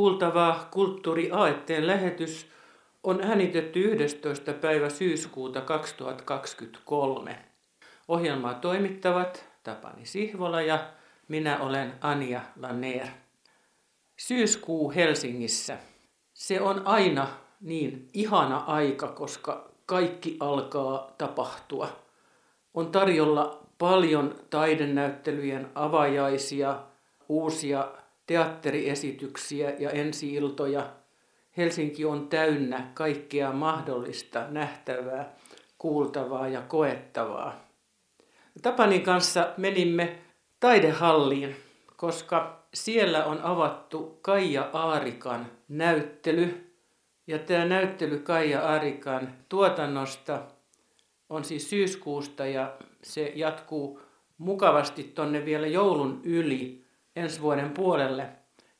kuultava 0.00 0.66
Kulttuuri 0.70 1.30
Aetteen 1.30 1.86
lähetys 1.86 2.46
on 3.02 3.20
äänitetty 3.24 3.80
11. 3.80 4.52
päivä 4.52 4.88
syyskuuta 4.88 5.60
2023. 5.60 7.38
Ohjelmaa 8.08 8.54
toimittavat 8.54 9.44
Tapani 9.62 10.06
Sihvola 10.06 10.62
ja 10.62 10.90
minä 11.28 11.58
olen 11.58 11.92
Anja 12.00 12.40
Lanneer. 12.60 13.06
Syyskuu 14.16 14.92
Helsingissä. 14.94 15.78
Se 16.34 16.60
on 16.60 16.86
aina 16.86 17.28
niin 17.60 18.08
ihana 18.14 18.58
aika, 18.66 19.08
koska 19.08 19.70
kaikki 19.86 20.36
alkaa 20.40 21.14
tapahtua. 21.18 21.88
On 22.74 22.92
tarjolla 22.92 23.66
paljon 23.78 24.34
taidenäyttelyjen 24.50 25.70
avajaisia, 25.74 26.78
uusia 27.28 27.88
teatteriesityksiä 28.30 29.72
ja 29.78 29.90
ensiiltoja. 29.90 30.86
Helsinki 31.56 32.04
on 32.04 32.28
täynnä 32.28 32.90
kaikkea 32.94 33.52
mahdollista 33.52 34.46
nähtävää, 34.48 35.34
kuultavaa 35.78 36.48
ja 36.48 36.62
koettavaa. 36.62 37.68
Tapanin 38.62 39.02
kanssa 39.02 39.54
menimme 39.56 40.18
taidehalliin, 40.60 41.56
koska 41.96 42.62
siellä 42.74 43.24
on 43.24 43.40
avattu 43.42 44.18
Kaija 44.22 44.70
Aarikan 44.72 45.46
näyttely. 45.68 46.74
Ja 47.26 47.38
tämä 47.38 47.64
näyttely 47.64 48.18
Kaija 48.18 48.68
Aarikan 48.68 49.34
tuotannosta 49.48 50.42
on 51.28 51.44
siis 51.44 51.70
syyskuusta 51.70 52.46
ja 52.46 52.76
se 53.02 53.32
jatkuu 53.34 54.00
mukavasti 54.38 55.02
tonne 55.02 55.44
vielä 55.44 55.66
joulun 55.66 56.20
yli 56.24 56.89
ensi 57.16 57.42
vuoden 57.42 57.70
puolelle. 57.70 58.28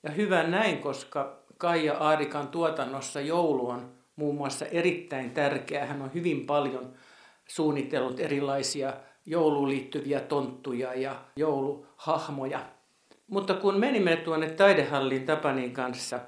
Ja 0.03 0.11
hyvä 0.11 0.43
näin, 0.43 0.79
koska 0.79 1.43
Kaija 1.59 1.99
Aarikan 1.99 2.49
tuotannossa 2.49 3.21
joulu 3.21 3.69
on 3.69 3.93
muun 4.17 4.35
muassa 4.35 4.67
erittäin 4.67 5.31
tärkeä. 5.31 5.87
Hän 5.87 6.03
on 6.03 6.15
hyvin 6.15 6.47
paljon 6.47 6.95
suunnitellut 7.49 8.21
erilaisia 8.21 8.93
jouluun 9.27 9.69
liittyviä 9.69 10.21
tonttuja 10.21 10.95
ja 10.95 11.15
jouluhahmoja. 11.37 12.61
Mutta 13.27 13.55
kun 13.55 13.79
menimme 13.79 14.17
tuonne 14.17 14.51
taidehalliin 14.51 15.27
Tapanin 15.27 15.73
kanssa, 15.73 16.21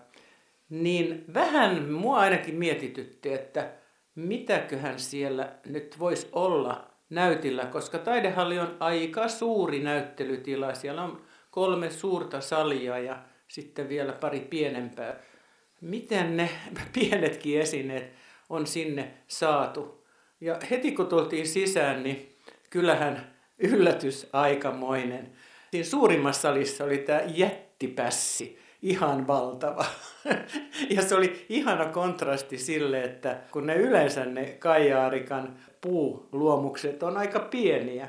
niin 0.71 1.25
vähän 1.35 1.93
mua 1.93 2.19
ainakin 2.19 2.55
mietitytti, 2.55 3.33
että 3.33 3.71
mitäköhän 4.15 4.99
siellä 4.99 5.53
nyt 5.67 5.99
voisi 5.99 6.29
olla 6.33 6.91
näytillä, 7.11 7.67
koska 7.67 7.99
taidehalli 7.99 8.59
on 8.59 8.77
aika 8.81 9.29
suuri 9.29 9.81
näyttelytila. 9.81 10.75
Siellä 10.75 11.03
on 11.03 11.23
kolme 11.53 11.91
suurta 11.91 12.41
salia 12.41 12.99
ja 12.99 13.19
sitten 13.49 13.89
vielä 13.89 14.13
pari 14.13 14.41
pienempää. 14.41 15.17
Miten 15.81 16.37
ne 16.37 16.51
pienetkin 16.99 17.61
esineet 17.61 18.13
on 18.51 18.67
sinne 18.67 19.15
saatu? 19.29 20.05
Ja 20.41 20.59
heti 20.71 20.93
kun 20.93 21.07
tultiin 21.07 21.49
sisään, 21.49 22.03
niin 22.03 22.37
kyllähän 22.71 23.35
yllätys 23.59 24.27
aikamoinen. 24.33 25.33
Siinä 25.71 25.85
suurimmassa 25.85 26.43
salissa 26.43 26.85
oli 26.85 26.99
tämä 26.99 27.21
jättipässi, 27.27 28.59
ihan 28.83 29.27
valtava. 29.27 29.85
ja 30.97 31.03
se 31.03 31.15
oli 31.15 31.47
ihana 31.49 31.85
kontrasti 31.85 32.59
sille, 32.59 33.05
että 33.05 33.41
kun 33.51 33.67
ne 33.67 33.75
yleensä 33.75 34.25
ne 34.25 34.57
Kaijaarikan 34.59 35.57
puuluomukset 35.81 37.03
on 37.03 37.17
aika 37.17 37.41
pieniä. 37.41 38.09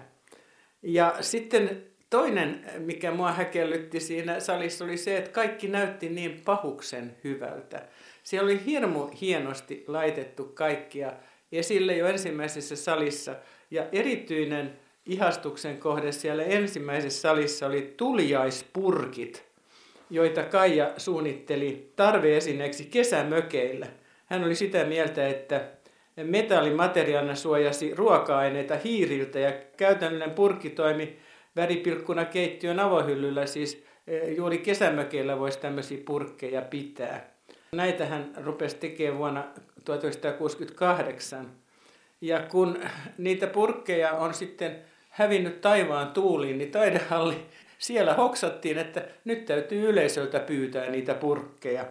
Ja 0.81 1.15
sitten 1.21 1.92
toinen, 2.13 2.65
mikä 2.77 3.11
mua 3.11 3.31
häkellytti 3.31 3.99
siinä 3.99 4.39
salissa, 4.39 4.85
oli 4.85 4.97
se, 4.97 5.17
että 5.17 5.31
kaikki 5.31 5.67
näytti 5.67 6.09
niin 6.09 6.41
pahuksen 6.45 7.15
hyvältä. 7.23 7.81
Siellä 8.23 8.45
oli 8.45 8.65
hirmu 8.65 9.09
hienosti 9.21 9.83
laitettu 9.87 10.43
kaikkia 10.43 11.13
esille 11.51 11.97
jo 11.97 12.07
ensimmäisessä 12.07 12.75
salissa. 12.75 13.35
Ja 13.71 13.85
erityinen 13.91 14.79
ihastuksen 15.05 15.77
kohde 15.77 16.11
siellä 16.11 16.43
ensimmäisessä 16.43 17.21
salissa 17.21 17.67
oli 17.67 17.93
tuliaispurkit, 17.97 19.43
joita 20.09 20.43
Kaija 20.43 20.93
suunnitteli 20.97 21.91
tarveesineeksi 21.95 22.85
kesämökeillä. 22.85 23.87
Hän 24.25 24.43
oli 24.43 24.55
sitä 24.55 24.83
mieltä, 24.83 25.27
että 25.27 25.61
metallimateriaalina 26.15 27.35
suojasi 27.35 27.95
ruoka-aineita 27.95 28.75
hiiriltä 28.83 29.39
ja 29.39 29.51
käytännöllinen 29.77 30.35
purkki 30.35 30.69
toimi 30.69 31.17
väripilkkuna 31.55 32.25
keittiön 32.25 32.79
avohyllyllä, 32.79 33.45
siis 33.45 33.83
eh, 34.07 34.35
juuri 34.35 34.57
kesämökeillä 34.57 35.39
voisi 35.39 35.59
tämmöisiä 35.59 35.97
purkkeja 36.05 36.61
pitää. 36.61 37.33
Näitä 37.71 38.05
hän 38.05 38.33
rupesi 38.43 38.75
tekemään 38.75 39.17
vuonna 39.17 39.47
1968. 39.85 41.51
Ja 42.21 42.39
kun 42.39 42.79
niitä 43.17 43.47
purkkeja 43.47 44.11
on 44.11 44.33
sitten 44.33 44.81
hävinnyt 45.09 45.61
taivaan 45.61 46.11
tuuliin, 46.11 46.57
niin 46.57 46.71
taidehalli 46.71 47.45
siellä 47.77 48.13
hoksattiin, 48.13 48.77
että 48.77 49.07
nyt 49.25 49.45
täytyy 49.45 49.89
yleisöltä 49.89 50.39
pyytää 50.39 50.89
niitä 50.89 51.13
purkkeja. 51.13 51.85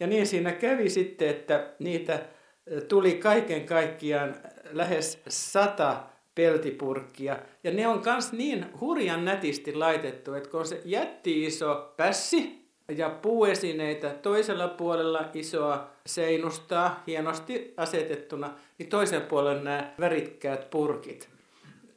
Ja 0.00 0.06
niin 0.06 0.26
siinä 0.26 0.52
kävi 0.52 0.90
sitten, 0.90 1.28
että 1.28 1.66
niitä 1.78 2.20
tuli 2.88 3.14
kaiken 3.14 3.66
kaikkiaan 3.66 4.36
lähes 4.72 5.22
sata 5.28 6.02
peltipurkkia. 6.34 7.38
Ja 7.64 7.70
ne 7.70 7.86
on 7.86 8.02
myös 8.04 8.32
niin 8.32 8.66
hurjan 8.80 9.24
nätisti 9.24 9.74
laitettu, 9.74 10.34
että 10.34 10.50
kun 10.50 10.60
on 10.60 10.66
se 10.66 10.80
jätti 10.84 11.44
iso 11.44 11.94
pässi 11.96 12.64
ja 12.88 13.10
puuesineitä 13.10 14.10
toisella 14.10 14.68
puolella 14.68 15.30
isoa 15.34 15.90
seinustaa 16.06 17.02
hienosti 17.06 17.74
asetettuna, 17.76 18.54
niin 18.78 18.88
toisen 18.88 19.22
puolella 19.22 19.62
nämä 19.62 19.94
värikkäät 20.00 20.70
purkit. 20.70 21.28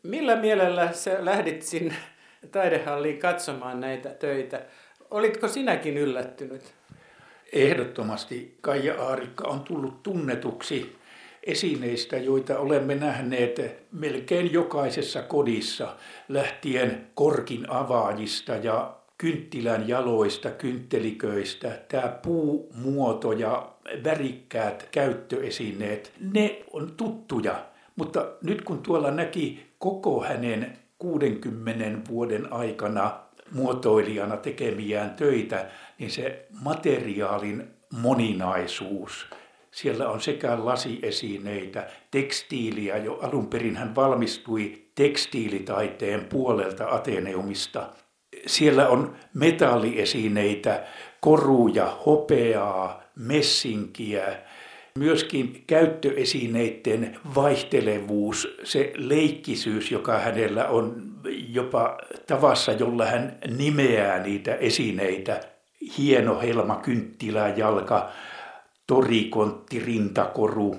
Millä 0.04 0.36
mielellä 0.36 0.92
sä 0.94 1.18
lähdit 1.20 1.62
sinne 1.62 1.96
taidehalliin 2.52 3.20
katsomaan 3.20 3.80
näitä 3.80 4.10
töitä? 4.10 4.62
Olitko 5.12 5.48
sinäkin 5.48 5.98
yllättynyt? 5.98 6.74
Ehdottomasti 7.54 8.58
Kaija 8.62 9.04
Aarikka 9.04 9.48
on 9.48 9.60
tullut 9.60 10.04
tunnetuksi 10.04 10.97
esineistä, 11.48 12.18
joita 12.18 12.60
olemme 12.60 12.96
nähneet 12.96 13.62
melkein 13.92 14.54
jokaisessa 14.54 15.22
kodissa, 15.22 15.96
lähtien 16.30 17.08
korkin 17.14 17.70
avaajista 17.70 18.56
ja 18.56 18.98
kynttilän 19.18 19.88
jaloista, 19.88 20.50
kyntteliköistä, 20.50 21.80
tämä 21.88 22.08
puumuoto 22.08 23.32
ja 23.32 23.70
värikkäät 24.04 24.88
käyttöesineet, 24.92 26.12
ne 26.34 26.64
on 26.74 26.94
tuttuja. 26.98 27.66
Mutta 27.96 28.26
nyt 28.44 28.62
kun 28.62 28.82
tuolla 28.82 29.12
näki 29.12 29.68
koko 29.80 30.24
hänen 30.24 30.78
60 31.00 32.10
vuoden 32.10 32.54
aikana 32.54 33.20
muotoilijana 33.52 34.38
tekemiään 34.38 35.10
töitä, 35.10 35.66
niin 36.00 36.12
se 36.12 36.46
materiaalin 36.62 37.68
moninaisuus, 37.92 39.28
siellä 39.78 40.10
on 40.10 40.22
sekä 40.22 40.66
lasiesineitä, 40.66 41.88
tekstiiliä, 42.12 42.98
jo. 42.98 43.20
Alun 43.22 43.48
perin 43.48 43.76
hän 43.76 43.96
valmistui 43.96 44.82
tekstiilitaiteen 44.96 46.26
puolelta 46.26 46.88
Ateneumista. 46.90 47.90
Siellä 48.46 48.88
on 48.88 49.16
metalliesineitä, 49.34 50.84
koruja, 51.22 51.98
hopeaa, 52.06 53.04
messinkiä, 53.16 54.38
myöskin 55.00 55.64
käyttöesineiden 55.68 57.20
vaihtelevuus, 57.36 58.58
se 58.64 58.94
leikkisyys, 58.96 59.92
joka 59.92 60.20
hänellä 60.20 60.68
on 60.68 61.04
jopa 61.50 61.98
tavassa, 62.28 62.72
jolla 62.72 63.06
hän 63.06 63.38
nimeää 63.58 64.20
niitä 64.20 64.56
esineitä, 64.56 65.42
hieno 65.98 66.40
helma, 66.40 66.76
kynttilä, 66.76 67.54
jalka, 67.58 68.12
torikontti, 68.88 69.80
rintakoru, 69.80 70.76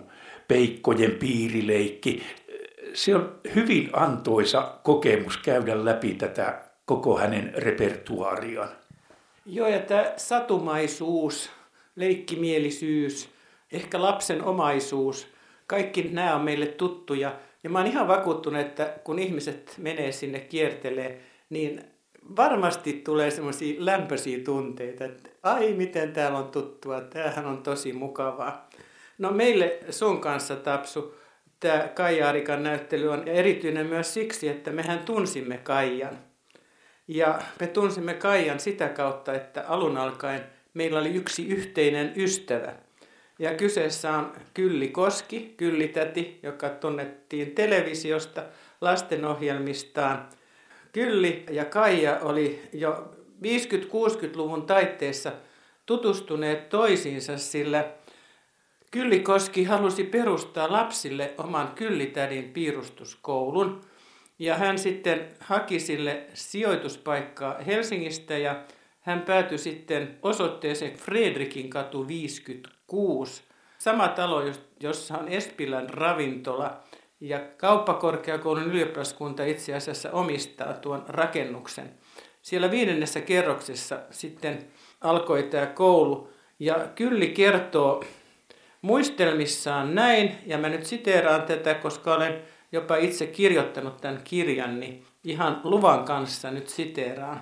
peikkojen 0.48 1.10
piirileikki. 1.10 2.22
Se 2.94 3.14
on 3.14 3.40
hyvin 3.54 3.90
antoisa 3.92 4.74
kokemus 4.82 5.36
käydä 5.36 5.84
läpi 5.84 6.14
tätä 6.14 6.62
koko 6.84 7.18
hänen 7.18 7.52
repertuaariaan. 7.56 8.68
Joo, 9.46 9.68
ja 9.68 9.78
tämä 9.78 10.12
satumaisuus, 10.16 11.50
leikkimielisyys, 11.96 13.28
ehkä 13.72 14.02
lapsen 14.02 14.44
omaisuus, 14.44 15.26
kaikki 15.66 16.02
nämä 16.02 16.34
on 16.34 16.44
meille 16.44 16.66
tuttuja. 16.66 17.36
Ja 17.64 17.70
mä 17.70 17.78
oon 17.78 17.86
ihan 17.86 18.08
vakuuttunut, 18.08 18.60
että 18.60 18.94
kun 19.04 19.18
ihmiset 19.18 19.74
menee 19.78 20.12
sinne 20.12 20.40
kiertelee, 20.40 21.20
niin 21.50 21.84
varmasti 22.36 22.92
tulee 22.92 23.30
semmoisia 23.30 23.74
lämpöisiä 23.78 24.38
tunteita, 24.44 25.04
että 25.04 25.30
ai 25.42 25.72
miten 25.72 26.12
täällä 26.12 26.38
on 26.38 26.48
tuttua, 26.48 27.00
tämähän 27.00 27.46
on 27.46 27.62
tosi 27.62 27.92
mukavaa. 27.92 28.68
No 29.18 29.30
meille 29.30 29.78
sun 29.90 30.20
kanssa 30.20 30.56
Tapsu, 30.56 31.14
tämä 31.60 31.88
Kaija-Arikan 31.94 32.62
näyttely 32.62 33.08
on 33.08 33.28
erityinen 33.28 33.86
myös 33.86 34.14
siksi, 34.14 34.48
että 34.48 34.70
mehän 34.70 34.98
tunsimme 34.98 35.58
Kaijan. 35.58 36.18
Ja 37.08 37.38
me 37.60 37.66
tunsimme 37.66 38.14
Kaijan 38.14 38.60
sitä 38.60 38.88
kautta, 38.88 39.34
että 39.34 39.64
alun 39.68 39.96
alkaen 39.96 40.44
meillä 40.74 40.98
oli 40.98 41.14
yksi 41.14 41.48
yhteinen 41.48 42.12
ystävä. 42.16 42.74
Ja 43.38 43.54
kyseessä 43.54 44.12
on 44.12 44.32
Kylli 44.54 44.88
Koski, 44.88 45.54
Kyllitäti, 45.56 46.40
joka 46.42 46.68
tunnettiin 46.68 47.54
televisiosta 47.54 48.42
lastenohjelmistaan. 48.80 50.28
Kylli 50.92 51.44
ja 51.50 51.64
Kaija 51.64 52.18
oli 52.22 52.62
jo 52.72 53.14
50-60-luvun 53.42 54.66
taitteessa 54.66 55.32
tutustuneet 55.86 56.68
toisiinsa, 56.68 57.38
sillä 57.38 57.84
Kylli 58.90 59.20
Koski 59.20 59.64
halusi 59.64 60.04
perustaa 60.04 60.72
lapsille 60.72 61.34
oman 61.38 61.68
Kyllitädin 61.74 62.44
piirustuskoulun. 62.44 63.80
Ja 64.38 64.54
hän 64.54 64.78
sitten 64.78 65.28
haki 65.40 65.80
sille 65.80 66.22
sijoituspaikkaa 66.34 67.58
Helsingistä 67.58 68.38
ja 68.38 68.62
hän 69.00 69.20
päätyi 69.20 69.58
sitten 69.58 70.18
osoitteeseen 70.22 70.94
Fredrikin 70.94 71.70
katu 71.70 72.08
56. 72.08 73.42
Sama 73.78 74.08
talo, 74.08 74.42
jossa 74.80 75.18
on 75.18 75.28
Espilän 75.28 75.90
ravintola. 75.90 76.82
Ja 77.20 77.40
kauppakorkeakoulun 77.56 78.64
ylioppilaskunta 78.64 79.44
itse 79.44 79.74
asiassa 79.74 80.10
omistaa 80.10 80.72
tuon 80.72 81.04
rakennuksen. 81.08 81.90
Siellä 82.42 82.70
viidennessä 82.70 83.20
kerroksessa 83.20 84.00
sitten 84.10 84.58
alkoi 85.00 85.42
tämä 85.42 85.66
koulu. 85.66 86.30
Ja 86.58 86.88
Kylli 86.94 87.28
kertoo 87.28 88.04
muistelmissaan 88.82 89.94
näin, 89.94 90.38
ja 90.46 90.58
mä 90.58 90.68
nyt 90.68 90.86
siteeraan 90.86 91.42
tätä, 91.42 91.74
koska 91.74 92.14
olen 92.14 92.42
jopa 92.72 92.96
itse 92.96 93.26
kirjoittanut 93.26 93.96
tämän 94.00 94.20
kirjan, 94.24 94.80
niin 94.80 95.04
ihan 95.24 95.60
luvan 95.64 96.04
kanssa 96.04 96.50
nyt 96.50 96.68
siteeraan. 96.68 97.40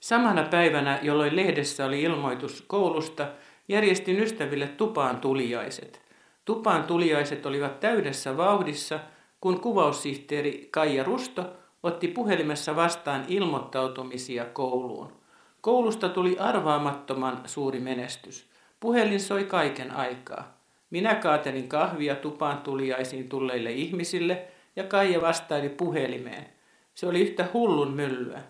Samana 0.00 0.42
päivänä, 0.42 0.98
jolloin 1.02 1.36
lehdessä 1.36 1.86
oli 1.86 2.02
ilmoitus 2.02 2.64
koulusta, 2.66 3.28
järjestin 3.68 4.20
ystäville 4.20 4.68
tupaan 4.68 5.20
tuliaiset. 5.20 6.09
Tupaan 6.50 6.84
tuliaiset 6.84 7.46
olivat 7.46 7.80
täydessä 7.80 8.36
vauhdissa, 8.36 9.00
kun 9.40 9.60
kuvaussihteeri 9.60 10.68
Kaija 10.70 11.04
Rusto 11.04 11.46
otti 11.82 12.08
puhelimessa 12.08 12.76
vastaan 12.76 13.24
ilmoittautumisia 13.28 14.44
kouluun. 14.44 15.12
Koulusta 15.60 16.08
tuli 16.08 16.38
arvaamattoman 16.38 17.42
suuri 17.46 17.80
menestys. 17.80 18.50
Puhelin 18.80 19.20
soi 19.20 19.44
kaiken 19.44 19.90
aikaa. 19.90 20.58
Minä 20.90 21.14
kaatelin 21.14 21.68
kahvia 21.68 22.16
tupaan 22.16 22.58
tuliaisiin 22.58 23.28
tulleille 23.28 23.72
ihmisille 23.72 24.48
ja 24.76 24.84
Kaija 24.84 25.20
vastaili 25.20 25.68
puhelimeen. 25.68 26.46
Se 26.94 27.06
oli 27.06 27.20
yhtä 27.20 27.48
hullun 27.52 27.92
myllyä. 27.92 28.42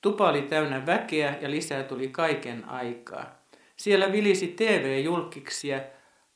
Tupa 0.00 0.28
oli 0.28 0.42
täynnä 0.42 0.86
väkeä 0.86 1.38
ja 1.40 1.50
lisää 1.50 1.82
tuli 1.82 2.08
kaiken 2.08 2.68
aikaa. 2.68 3.42
Siellä 3.76 4.12
vilisi 4.12 4.48
TV-julkiksia, 4.48 5.80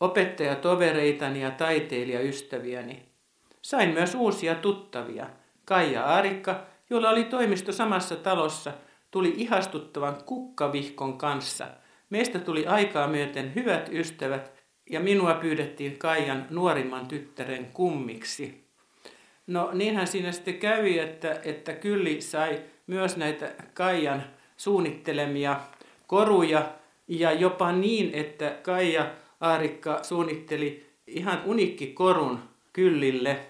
opettajatovereitani 0.01 1.43
ja 1.43 1.51
taiteilijaystäviäni. 1.51 3.03
Sain 3.63 3.91
myös 3.91 4.15
uusia 4.15 4.55
tuttavia. 4.55 5.27
Kaija 5.65 6.05
Arikka, 6.05 6.67
jolla 6.91 7.11
oli 7.11 7.25
toimisto 7.25 7.73
samassa 7.73 8.17
talossa, 8.17 8.73
tuli 9.11 9.35
ihastuttavan 9.37 10.17
kukkavihkon 10.25 11.19
kanssa. 11.19 11.67
Meistä 12.11 12.39
tuli 12.39 12.67
aikaa 12.67 13.09
myöten 13.09 13.53
hyvät 13.55 13.89
ystävät 13.93 14.53
ja 14.91 15.01
minua 15.01 15.35
pyydettiin 15.35 15.99
Kaijan 15.99 16.47
nuorimman 16.51 17.07
tyttären 17.07 17.67
kummiksi. 17.73 18.69
No 19.47 19.71
niinhän 19.73 20.07
siinä 20.07 20.33
sitten 20.33 20.59
kävi, 20.59 20.99
että, 20.99 21.41
että 21.45 21.73
Kylli 21.73 22.21
sai 22.21 22.63
myös 22.87 23.17
näitä 23.17 23.53
Kaijan 23.75 24.25
suunnittelemia 24.57 25.61
koruja 26.07 26.73
ja 27.09 27.33
jopa 27.33 27.73
niin, 27.73 28.11
että 28.15 28.57
Kaija 28.63 29.11
Aarikka 29.41 30.03
suunnitteli 30.03 30.87
ihan 31.07 31.43
unikki 31.45 31.87
korun 31.87 32.39
Kyllille. 32.73 33.47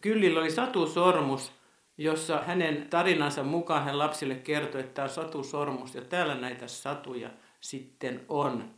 Kyllillä 0.00 0.40
oli 0.40 0.50
satusormus, 0.50 1.52
jossa 1.98 2.42
hänen 2.46 2.86
tarinansa 2.90 3.42
mukaan 3.42 3.84
hän 3.84 3.98
lapsille 3.98 4.34
kertoi, 4.34 4.80
että 4.80 4.94
tämä 4.94 5.04
on 5.04 5.10
satusormus 5.10 5.94
ja 5.94 6.02
täällä 6.02 6.34
näitä 6.34 6.66
satuja 6.66 7.30
sitten 7.60 8.20
on. 8.28 8.70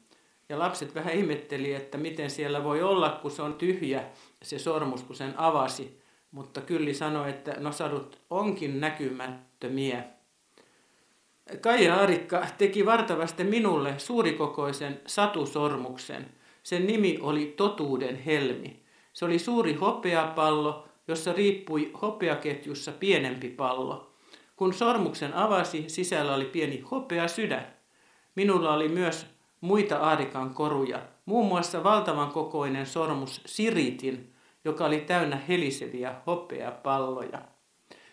Ja 0.49 0.59
lapset 0.59 0.95
vähän 0.95 1.15
ihmetteli, 1.15 1.75
että 1.75 1.99
miten 1.99 2.31
siellä 2.31 2.65
voi 2.65 2.83
olla, 2.83 3.19
kun 3.23 3.31
se 3.31 3.43
on 3.43 3.55
tyhjä 3.55 4.05
se 4.43 4.59
sormus, 4.59 5.03
kun 5.03 5.17
sen 5.17 5.35
avasi. 5.37 6.01
Mutta 6.31 6.61
Kylli 6.61 6.95
sanoi, 6.95 7.31
että 7.31 7.55
no 7.59 7.73
sadut 7.73 8.21
onkin 8.31 8.81
näkymättömiä. 8.81 10.05
Kaija 11.61 11.97
Arikka 11.97 12.47
teki 12.59 12.87
vartavasti 12.87 13.45
minulle 13.45 13.99
suurikokoisen 13.99 15.01
satusormuksen. 15.07 16.27
Sen 16.63 16.87
nimi 16.87 17.19
oli 17.21 17.55
Totuuden 17.57 18.17
helmi. 18.17 18.83
Se 19.13 19.25
oli 19.25 19.39
suuri 19.39 19.75
hopeapallo, 19.75 20.89
jossa 21.09 21.33
riippui 21.33 21.91
hopeaketjussa 22.03 22.93
pienempi 22.93 23.49
pallo. 23.49 24.15
Kun 24.57 24.73
sormuksen 24.75 25.35
avasi, 25.35 25.85
sisällä 25.89 26.35
oli 26.35 26.45
pieni 26.45 26.81
hopea 26.81 27.29
sydän. 27.29 27.75
Minulla 28.35 28.75
oli 28.75 28.89
myös 28.89 29.27
muita 29.61 29.97
aarikan 29.97 30.55
koruja, 30.55 31.03
muun 31.25 31.47
muassa 31.47 31.85
valtavan 31.85 32.33
kokoinen 32.33 32.87
sormus 32.87 33.41
siritin, 33.47 34.35
joka 34.65 34.85
oli 34.85 35.01
täynnä 35.01 35.37
heliseviä 35.49 36.15
hopeapalloja. 36.27 37.43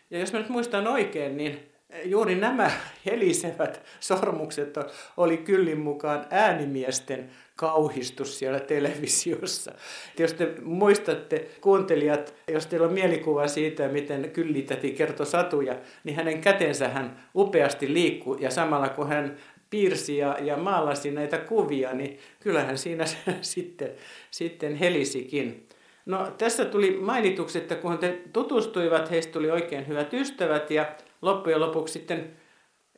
Ja 0.09 0.19
jos 0.19 0.33
mä 0.33 0.39
nyt 0.39 0.49
muistan 0.49 0.87
oikein, 0.87 1.37
niin 1.37 1.70
juuri 2.03 2.35
nämä 2.35 2.71
helisevät 3.05 3.83
sormukset 3.99 4.75
oli 5.17 5.37
kyllin 5.37 5.79
mukaan 5.79 6.25
äänimiesten 6.29 7.29
kauhistus 7.55 8.39
siellä 8.39 8.59
televisiossa. 8.59 9.71
Jos 10.19 10.33
te 10.33 10.53
muistatte, 10.61 11.47
kuuntelijat, 11.61 12.35
jos 12.47 12.67
teillä 12.67 12.87
on 12.87 12.93
mielikuva 12.93 13.47
siitä, 13.47 13.87
miten 13.87 14.31
kyllitäti 14.31 14.91
kertoi 14.91 15.25
satuja, 15.25 15.75
niin 16.03 16.15
hänen 16.15 16.41
kätensä 16.41 16.87
hän 16.89 17.23
upeasti 17.35 17.93
liikkuu 17.93 18.37
ja 18.39 18.51
samalla 18.51 18.89
kun 18.89 19.07
hän 19.07 19.37
piirsi 19.69 20.17
ja, 20.17 20.37
ja 20.41 20.57
maalasi 20.57 21.11
näitä 21.11 21.37
kuvia, 21.37 21.93
niin 21.93 22.19
kyllähän 22.39 22.77
siinä 22.77 23.05
sitten, 23.41 23.91
sitten 24.31 24.75
helisikin. 24.75 25.67
No 26.05 26.31
tässä 26.37 26.65
tuli 26.65 26.97
mainituksi, 27.01 27.57
että 27.57 27.75
kun 27.75 27.99
he 28.01 28.21
tutustuivat, 28.33 29.11
heistä 29.11 29.33
tuli 29.33 29.51
oikein 29.51 29.87
hyvät 29.87 30.13
ystävät 30.13 30.71
ja 30.71 30.85
loppujen 31.21 31.59
lopuksi 31.59 31.93
sitten 31.93 32.37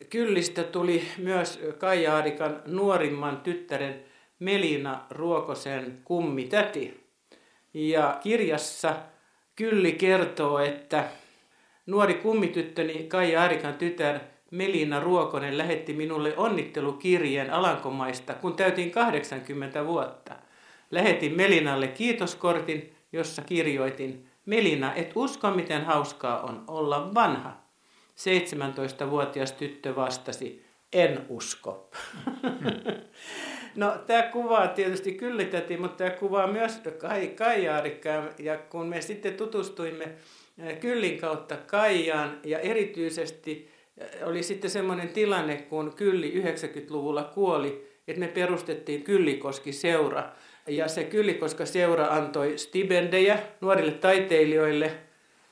Kyllistä 0.10 0.64
tuli 0.64 1.04
myös 1.18 1.60
Kaija 1.78 2.16
Aarikan 2.16 2.62
nuorimman 2.66 3.38
tyttären 3.38 4.04
Melina 4.40 5.06
Ruokosen 5.10 6.02
kummitäti. 6.04 7.04
Ja 7.74 8.20
kirjassa 8.24 8.96
Kylli 9.56 9.92
kertoo, 9.92 10.60
että 10.60 11.04
nuori 11.86 12.14
kummityttöni 12.14 13.04
Kaija 13.04 13.42
Aarikan 13.42 13.74
tytär 13.74 14.20
Melina 14.52 15.00
Ruokonen 15.00 15.58
lähetti 15.58 15.94
minulle 15.94 16.38
onnittelukirjeen 16.38 17.54
Alankomaista, 17.54 18.34
kun 18.34 18.56
täytin 18.56 18.92
80 18.92 19.86
vuotta. 19.86 20.36
Lähetin 20.92 21.36
Melinalle 21.38 21.88
kiitoskortin, 21.88 22.96
jossa 23.12 23.42
kirjoitin, 23.42 24.30
Melina, 24.46 24.94
et 24.96 25.12
usko 25.16 25.52
miten 25.52 25.86
hauskaa 25.86 26.42
on 26.42 26.64
olla 26.68 27.14
vanha. 27.14 27.63
17-vuotias 28.20 29.52
tyttö 29.52 29.96
vastasi, 29.96 30.66
en 30.94 31.26
usko. 31.30 31.90
no 33.76 33.98
tämä 34.08 34.24
kuvaa 34.24 34.68
tietysti 34.68 35.12
kyllitäti, 35.14 35.78
mutta 35.78 35.98
tämä 35.98 36.10
kuvaa 36.10 36.48
myös 36.48 36.82
Kai, 36.98 37.28
Kaijaarikkaa. 37.28 38.30
Ja 38.40 38.58
kun 38.58 38.88
me 38.88 39.02
sitten 39.02 39.34
tutustuimme 39.34 40.06
Kyllin 40.80 41.20
kautta 41.20 41.58
Kaijaan 41.58 42.40
ja 42.44 42.60
erityisesti 42.60 43.70
oli 44.24 44.44
sitten 44.44 44.70
semmoinen 44.70 45.10
tilanne, 45.10 45.58
kun 45.58 45.94
Kylli 45.96 46.44
90-luvulla 46.44 47.24
kuoli, 47.24 47.88
että 48.08 48.20
me 48.20 48.28
perustettiin 48.28 49.04
Kyllikoski-seura. 49.04 50.30
Ja 50.68 50.88
se 50.88 51.04
Kyllikoska 51.04 51.66
seura 51.66 52.08
antoi 52.08 52.58
stipendejä 52.58 53.40
nuorille 53.62 53.92
taiteilijoille– 53.92 54.92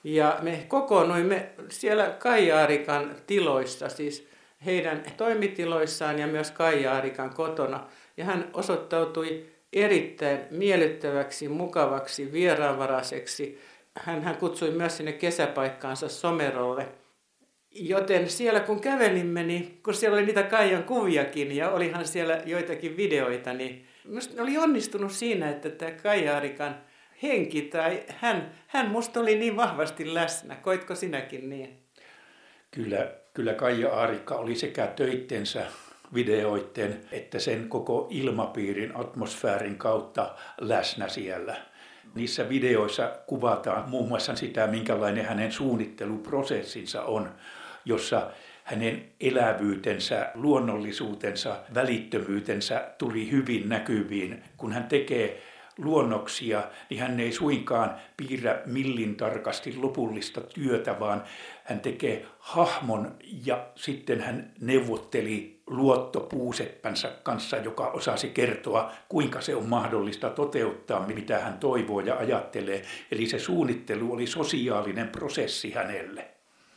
ja 0.03 0.39
me 0.41 0.65
kokoonnuimme 0.67 1.49
siellä 1.69 2.15
Kaijaarikan 2.19 3.15
tiloissa, 3.27 3.89
siis 3.89 4.27
heidän 4.65 5.03
toimitiloissaan 5.17 6.19
ja 6.19 6.27
myös 6.27 6.51
Kaijaarikan 6.51 7.33
kotona. 7.33 7.87
Ja 8.17 8.25
hän 8.25 8.49
osoittautui 8.53 9.45
erittäin 9.73 10.39
miellyttäväksi, 10.51 11.47
mukavaksi, 11.47 12.31
vieraanvaraiseksi. 12.31 13.61
Hän, 13.97 14.23
hän 14.23 14.37
kutsui 14.37 14.71
myös 14.71 14.97
sinne 14.97 15.11
kesäpaikkaansa 15.11 16.09
Somerolle. 16.09 16.87
Joten 17.71 18.29
siellä 18.29 18.59
kun 18.59 18.81
kävelimme, 18.81 19.43
niin 19.43 19.79
kun 19.83 19.93
siellä 19.93 20.17
oli 20.17 20.25
niitä 20.25 20.43
Kaijan 20.43 20.83
kuviakin 20.83 21.55
ja 21.55 21.69
olihan 21.69 22.07
siellä 22.07 22.41
joitakin 22.45 22.97
videoita, 22.97 23.53
niin 23.53 23.87
oli 24.39 24.57
onnistunut 24.57 25.11
siinä, 25.11 25.49
että 25.49 25.69
tämä 25.69 25.91
Kaijaarikan 25.91 26.75
henki 27.23 27.61
tai 27.61 28.03
hän, 28.07 28.51
hän 28.67 28.89
musta 28.89 29.19
oli 29.19 29.35
niin 29.35 29.55
vahvasti 29.55 30.13
läsnä. 30.13 30.55
Koitko 30.55 30.95
sinäkin 30.95 31.49
niin? 31.49 31.77
Kyllä, 32.71 33.11
kyllä 33.33 33.53
Kaija 33.53 33.89
Aarikka 33.89 34.35
oli 34.35 34.55
sekä 34.55 34.87
töittensä 34.87 35.65
videoiden 36.13 37.01
että 37.11 37.39
sen 37.39 37.69
koko 37.69 38.07
ilmapiirin, 38.09 38.91
atmosfäärin 38.95 39.77
kautta 39.77 40.35
läsnä 40.61 41.07
siellä. 41.07 41.55
Niissä 42.15 42.49
videoissa 42.49 43.11
kuvataan 43.27 43.89
muun 43.89 44.07
muassa 44.07 44.35
sitä, 44.35 44.67
minkälainen 44.67 45.25
hänen 45.25 45.51
suunnitteluprosessinsa 45.51 47.03
on, 47.03 47.31
jossa 47.85 48.31
hänen 48.63 49.05
elävyytensä, 49.19 50.31
luonnollisuutensa, 50.33 51.57
välittömyytensä 51.73 52.91
tuli 52.97 53.31
hyvin 53.31 53.69
näkyviin, 53.69 54.43
kun 54.57 54.73
hän 54.73 54.83
tekee 54.83 55.41
luonnoksia, 55.83 56.63
niin 56.89 56.99
hän 56.99 57.19
ei 57.19 57.31
suinkaan 57.31 57.95
piirrä 58.17 58.61
millin 58.65 59.15
tarkasti 59.15 59.77
lopullista 59.77 60.41
työtä, 60.41 60.99
vaan 60.99 61.23
hän 61.63 61.79
tekee 61.79 62.25
hahmon 62.39 63.15
ja 63.45 63.67
sitten 63.75 64.21
hän 64.21 64.53
neuvotteli 64.61 65.61
luottopuuseppänsä 65.67 67.11
kanssa, 67.23 67.57
joka 67.57 67.87
osasi 67.87 68.29
kertoa, 68.29 68.91
kuinka 69.09 69.41
se 69.41 69.55
on 69.55 69.69
mahdollista 69.69 70.29
toteuttaa, 70.29 71.07
mitä 71.07 71.39
hän 71.39 71.57
toivoo 71.57 71.99
ja 71.99 72.17
ajattelee. 72.17 72.81
Eli 73.11 73.27
se 73.27 73.39
suunnittelu 73.39 74.13
oli 74.13 74.27
sosiaalinen 74.27 75.09
prosessi 75.09 75.71
hänelle. 75.71 76.27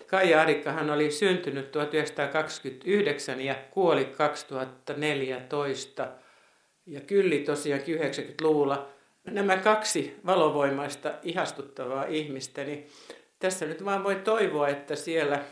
Kaija 0.06 0.46
hän 0.66 0.90
oli 0.90 1.10
syntynyt 1.10 1.72
1929 1.72 3.40
ja 3.40 3.54
kuoli 3.70 4.04
2014. 4.04 6.08
Ja 6.86 7.00
Kylli 7.00 7.38
tosiaan 7.38 7.80
90-luvulla. 7.80 8.93
Nämä 9.24 9.56
kaksi 9.56 10.16
valovoimaista, 10.26 11.14
ihastuttavaa 11.22 12.04
ihmistä, 12.04 12.64
niin 12.64 12.86
tässä 13.38 13.66
nyt 13.66 13.84
vaan 13.84 14.04
voi 14.04 14.16
toivoa, 14.16 14.68
että 14.68 14.96
siellä 14.96 15.42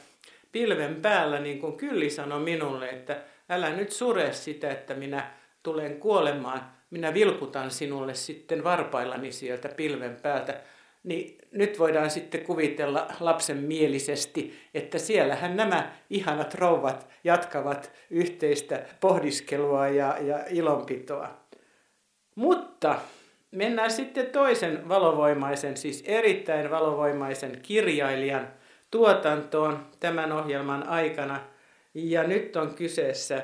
pilven 0.53 0.97
päällä, 0.97 1.41
niin 1.41 1.61
kuin 1.61 1.77
Kylli 1.77 2.11
sanoi 2.11 2.41
minulle, 2.41 2.89
että 2.89 3.23
älä 3.49 3.71
nyt 3.71 3.93
sure 3.93 4.33
sitä, 4.33 4.71
että 4.71 4.95
minä 4.95 5.31
tulen 5.63 6.01
kuolemaan, 6.01 6.73
minä 6.91 7.15
vilkutan 7.15 7.71
sinulle 7.71 8.15
sitten 8.15 8.65
varpaillani 8.65 9.33
sieltä 9.33 9.69
pilven 9.69 10.17
päältä 10.23 10.61
niin 11.05 11.39
nyt 11.53 11.79
voidaan 11.79 12.11
sitten 12.11 12.45
kuvitella 12.45 13.09
lapsen 13.21 13.57
mielisesti, 13.57 14.61
että 14.75 14.99
siellähän 14.99 15.57
nämä 15.57 15.93
ihanat 16.11 16.55
rouvat 16.55 17.09
jatkavat 17.25 17.93
yhteistä 18.11 18.87
pohdiskelua 19.01 19.89
ja, 19.89 20.19
ja 20.21 20.45
ilonpitoa. 20.51 21.29
Mutta 22.35 22.99
mennään 23.53 23.91
sitten 23.91 24.27
toisen 24.27 24.89
valovoimaisen, 24.89 25.77
siis 25.77 26.03
erittäin 26.07 26.71
valovoimaisen 26.71 27.59
kirjailijan 27.63 28.49
tuotantoon 28.91 29.87
tämän 30.01 30.33
ohjelman 30.33 30.89
aikana. 30.89 31.41
Ja 31.95 32.25
nyt 32.25 32.57
on 32.57 32.75
kyseessä 32.75 33.43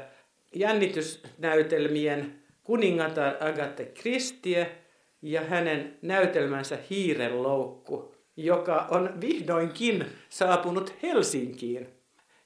jännitysnäytelmien 0.55 2.35
kuningatar 2.65 3.35
Agatha 3.41 3.85
Christie– 3.85 4.71
ja 5.23 5.41
hänen 5.41 5.99
näytelmänsä 6.03 6.79
Hiirenloukku, 6.91 8.15
joka 8.37 8.87
on 8.91 9.21
vihdoinkin 9.21 10.07
saapunut 10.29 10.95
Helsinkiin. 11.03 11.89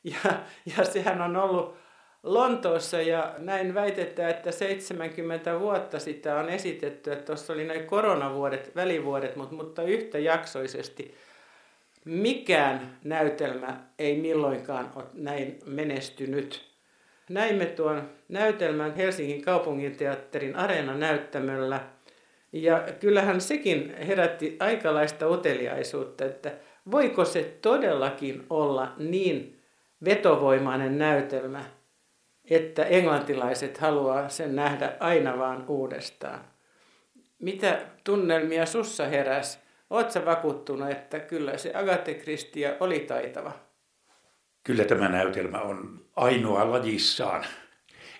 Ja, 0.04 0.32
ja 0.76 0.84
sehän 0.84 1.20
on 1.20 1.36
ollut 1.36 1.76
Lontoossa 2.22 3.00
ja 3.00 3.34
näin 3.38 3.74
väitetään, 3.74 4.30
että 4.30 4.52
70 4.52 5.60
vuotta 5.60 5.98
sitä 5.98 6.36
on 6.36 6.48
esitetty, 6.48 7.12
että 7.12 7.24
tuossa 7.24 7.52
oli 7.52 7.64
näin 7.64 7.86
koronavuodet, 7.86 8.76
välivuodet, 8.76 9.36
mutta, 9.36 9.54
mutta 9.54 9.82
yhtäjaksoisesti 9.82 11.14
mikään 12.04 12.98
näytelmä 13.04 13.80
ei 13.98 14.16
milloinkaan 14.16 14.92
ole 14.96 15.04
näin 15.14 15.58
menestynyt. 15.66 16.72
Näimme 17.28 17.66
tuon 17.66 18.10
näytelmän 18.28 18.96
Helsingin 18.96 19.42
kaupunginteatterin 19.42 20.56
areenanäyttämöllä– 20.56 21.80
ja 22.52 22.84
kyllähän 23.00 23.40
sekin 23.40 23.94
herätti 24.06 24.56
aikalaista 24.60 25.28
uteliaisuutta, 25.28 26.24
että 26.24 26.52
voiko 26.90 27.24
se 27.24 27.58
todellakin 27.62 28.46
olla 28.50 28.92
niin 28.98 29.60
vetovoimainen 30.04 30.98
näytelmä, 30.98 31.64
että 32.50 32.84
englantilaiset 32.84 33.78
haluaa 33.78 34.28
sen 34.28 34.56
nähdä 34.56 34.96
aina 35.00 35.38
vaan 35.38 35.64
uudestaan. 35.68 36.40
Mitä 37.38 37.80
tunnelmia 38.04 38.66
sussa 38.66 39.06
heräs? 39.06 39.62
Oletko 39.90 40.24
vakuuttunut, 40.24 40.90
että 40.90 41.18
kyllä 41.20 41.56
se 41.58 41.72
Agathe 41.74 42.14
Christia 42.14 42.76
oli 42.80 43.00
taitava? 43.00 43.52
Kyllä 44.64 44.84
tämä 44.84 45.08
näytelmä 45.08 45.60
on 45.60 46.04
ainoa 46.16 46.70
lajissaan. 46.70 47.44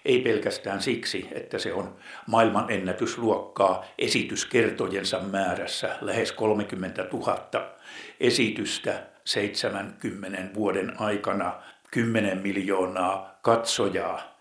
Ei 0.04 0.20
pelkästään 0.20 0.82
siksi, 0.82 1.28
että 1.32 1.58
se 1.58 1.72
on 1.72 1.96
maailman 2.26 2.70
ennätysluokkaa 2.70 3.84
esityskertojensa 3.98 5.20
määrässä 5.20 5.96
lähes 6.00 6.32
30 6.32 7.06
000 7.12 7.76
esitystä 8.20 9.02
70 9.24 10.54
vuoden 10.54 11.00
aikana, 11.00 11.62
10 11.92 12.38
miljoonaa 12.38 13.38
katsojaa. 13.42 14.38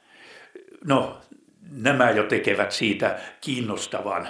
No, 0.85 1.17
nämä 1.71 2.11
jo 2.11 2.23
tekevät 2.23 2.71
siitä 2.71 3.19
kiinnostavan, 3.41 4.27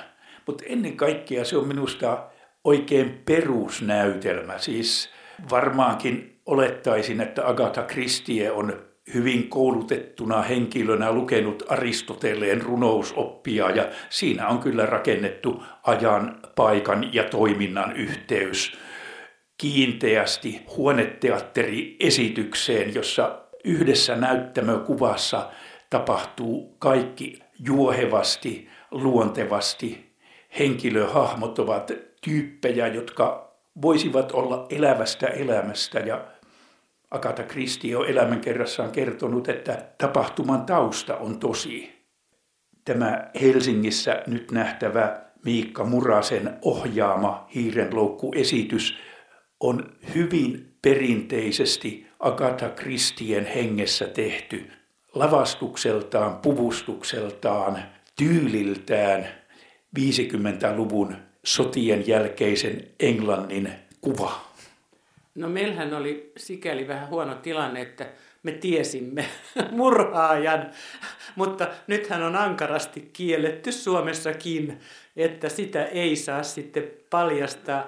mutta 0.48 0.63
ennen 0.68 0.98
kaikkea 0.98 1.46
se 1.46 1.58
on 1.58 1.68
minusta 1.68 2.24
oikein 2.63 3.22
perusnäytelmä. 3.25 4.58
Siis 4.58 5.10
varmaankin 5.50 6.40
olettaisin, 6.46 7.22
että 7.22 7.48
Agatha 7.48 7.84
Christie 7.84 8.51
on 8.51 8.82
hyvin 9.13 9.50
koulutettuna 9.50 10.42
henkilönä 10.42 11.12
lukenut 11.12 11.63
Aristoteleen 11.70 12.62
runousoppia 12.62 13.70
ja 13.70 13.90
siinä 14.10 14.48
on 14.48 14.60
kyllä 14.60 14.86
rakennettu 14.86 15.63
ajan, 15.84 16.40
paikan 16.56 17.13
ja 17.13 17.24
toiminnan 17.24 17.96
yhteys 17.96 18.78
kiinteästi 19.62 20.62
huoneteatteriesitykseen, 20.77 22.96
jossa 22.96 23.39
yhdessä 23.63 24.15
näyttämökuvassa 24.15 25.50
tapahtuu 25.89 26.75
kaikki 26.80 27.39
juohevasti, 27.60 28.70
luontevasti. 28.91 30.12
Henkilöhahmot 30.60 31.60
ovat 31.60 31.91
tyyppejä, 32.22 32.88
jotka 32.88 33.53
voisivat 33.82 34.32
olla 34.32 34.65
elävästä 34.70 35.27
elämästä 35.27 36.00
ja 36.00 36.25
Akata 37.12 37.44
Kristi 37.44 37.96
on 37.96 38.08
elämänkerrassaan 38.08 38.91
kertonut, 38.91 39.50
että 39.50 39.86
tapahtuman 39.98 40.65
tausta 40.65 41.18
on 41.18 41.39
tosi. 41.39 42.06
Tämä 42.86 43.30
Helsingissä 43.41 44.24
nyt 44.27 44.51
nähtävä 44.51 45.22
Miikka 45.46 45.84
Murasen 45.84 46.58
ohjaama 46.62 47.48
hiirenloukkuesitys 47.56 48.98
on 49.62 49.94
hyvin 50.15 50.74
perinteisesti 50.82 52.08
Agatha 52.20 52.70
Kristien 52.70 53.46
hengessä 53.46 54.08
tehty. 54.08 54.72
Lavastukseltaan, 55.15 56.38
puvustukseltaan, 56.38 57.84
tyyliltään 58.15 59.27
50-luvun 60.00 61.15
sotien 61.44 62.08
jälkeisen 62.08 62.88
Englannin 63.00 63.72
kuva. 64.01 64.51
No 65.36 65.50
meillähän 65.50 65.94
oli 65.94 66.32
sikäli 66.38 66.88
vähän 66.88 67.10
huono 67.10 67.36
tilanne, 67.36 67.82
että 67.82 68.06
me 68.44 68.51
tiesimme 68.51 69.25
murhaajan, 69.72 70.72
mutta 71.36 71.68
nythän 71.88 72.24
on 72.24 72.36
ankarasti 72.36 73.10
kielletty 73.13 73.72
Suomessakin, 73.72 74.80
että 75.15 75.50
sitä 75.50 75.86
ei 75.86 76.15
saa 76.15 76.44
sitten 76.44 76.91
paljastaa 77.10 77.88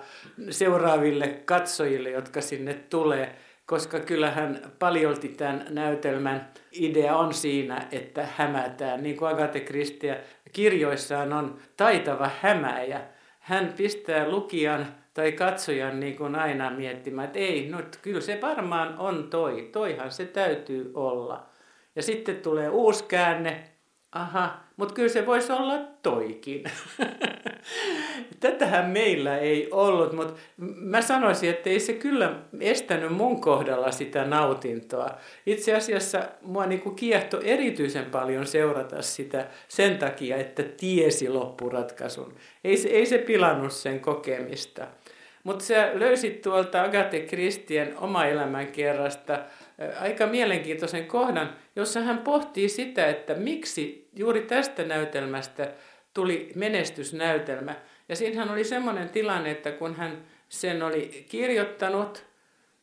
seuraaville 0.50 1.28
katsojille, 1.28 2.10
jotka 2.10 2.42
sinne 2.42 2.74
tulee, 2.74 3.36
koska 3.66 4.00
kyllähän 4.00 4.72
paljolti 4.80 5.28
tämän 5.28 5.66
näytelmän 5.70 6.52
idea 6.72 7.16
on 7.16 7.34
siinä, 7.34 7.88
että 7.92 8.28
hämätään. 8.36 9.04
Niin 9.04 9.18
kuin 9.18 9.32
Agathe 9.32 9.60
Kristia 9.60 10.16
kirjoissaan 10.52 11.34
on 11.34 11.58
taitava 11.78 12.32
hämääjä. 12.42 13.02
Hän 13.40 13.74
pistää 13.78 14.30
lukijan 14.30 14.88
tai 15.14 15.32
katsojan 15.32 16.00
niin 16.00 16.16
kuin 16.16 16.36
aina 16.36 16.70
miettimään, 16.70 17.26
että 17.26 17.40
ei, 17.40 17.70
no 17.70 17.82
kyllä 18.02 18.22
se 18.22 18.40
varmaan 18.42 18.98
on 18.98 19.30
toi, 19.30 19.70
toihan 19.72 20.12
se 20.12 20.26
täytyy 20.26 20.92
olla. 20.94 21.50
Ja 21.96 22.04
sitten 22.04 22.36
tulee 22.36 22.70
uusi 22.70 23.04
käänne, 23.04 23.64
aha, 24.12 24.63
mutta 24.78 24.94
kyllä 24.94 25.10
se 25.10 25.26
voisi 25.26 25.52
olla 25.52 25.80
toikin. 26.04 26.64
Tätähän 28.40 28.90
meillä 28.90 29.38
ei 29.38 29.68
ollut, 29.72 30.14
mutta 30.14 30.34
mä 30.58 31.02
sanoisin, 31.02 31.50
että 31.50 31.70
ei 31.70 31.80
se 31.80 31.94
kyllä 31.94 32.36
estänyt 32.60 33.12
mun 33.12 33.42
kohdalla 33.42 33.92
sitä 33.92 34.26
nautintoa. 34.26 35.18
Itse 35.46 35.76
asiassa 35.76 36.24
mua 36.42 36.66
niin 36.66 36.82
kuin 36.82 36.96
kiehto 36.96 37.40
erityisen 37.44 38.06
paljon 38.06 38.48
seurata 38.48 39.02
sitä 39.02 39.48
sen 39.68 39.98
takia, 39.98 40.38
että 40.38 40.64
tiesi 40.64 41.30
loppuratkaisun. 41.30 42.34
Ei 42.64 42.78
se, 42.78 42.90
ei 42.90 43.06
se 43.06 43.18
pilannut 43.18 43.72
sen 43.72 44.00
kokemista. 44.00 44.88
Mutta 45.44 45.66
sä 45.66 45.92
löysit 45.94 46.42
tuolta 46.42 46.84
Agathe 46.84 47.20
Kristien 47.20 47.98
oma 47.98 48.26
elämän 48.26 48.68
kerrasta 48.68 49.40
aika 50.00 50.28
mielenkiintoisen 50.28 51.06
kohdan, 51.06 51.56
jossa 51.76 52.02
hän 52.02 52.18
pohtii 52.18 52.70
sitä, 52.70 53.08
että 53.08 53.34
miksi 53.34 54.10
juuri 54.16 54.42
tästä 54.42 54.84
näytelmästä 54.84 55.72
tuli 56.14 56.52
menestysnäytelmä. 56.56 57.76
Ja 58.10 58.16
siinähän 58.16 58.52
oli 58.52 58.64
semmoinen 58.64 59.10
tilanne, 59.10 59.52
että 59.52 59.72
kun 59.72 59.96
hän 59.96 60.24
sen 60.50 60.84
oli 60.84 61.26
kirjoittanut 61.30 62.26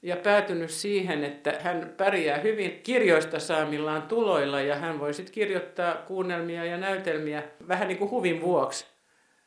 ja 0.03 0.17
päätynyt 0.17 0.71
siihen, 0.71 1.25
että 1.25 1.59
hän 1.61 1.95
pärjää 1.97 2.39
hyvin 2.39 2.81
kirjoista 2.83 3.39
saamillaan 3.39 4.03
tuloilla 4.03 4.61
ja 4.61 4.77
hän 4.77 5.01
voi 5.01 5.15
sitten 5.15 5.35
kirjoittaa 5.35 5.95
kuunnelmia 5.95 6.65
ja 6.65 6.77
näytelmiä 6.77 7.43
vähän 7.69 7.89
niin 7.89 7.99
kuin 7.99 8.11
huvin 8.11 8.41
vuoksi. 8.41 8.87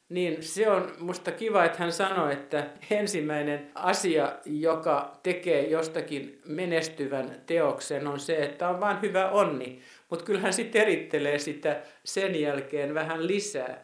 Niin 0.09 0.43
se 0.43 0.69
on 0.69 0.91
musta 0.99 1.31
kiva, 1.31 1.65
että 1.65 1.77
hän 1.79 1.91
sanoi, 1.91 2.33
että 2.33 2.65
ensimmäinen 2.91 3.71
asia, 3.75 4.33
joka 4.45 5.19
tekee 5.23 5.67
jostakin 5.69 6.41
menestyvän 6.47 7.35
teoksen, 7.45 8.07
on 8.07 8.19
se, 8.19 8.35
että 8.35 8.69
on 8.69 8.79
vain 8.79 9.01
hyvä 9.01 9.29
onni. 9.29 9.81
Mutta 10.09 10.25
kyllä 10.25 10.39
hän 10.39 10.53
sitten 10.53 10.81
erittelee 10.81 11.39
sitä 11.39 11.81
sen 12.03 12.41
jälkeen 12.41 12.93
vähän 12.93 13.27
lisää. 13.27 13.83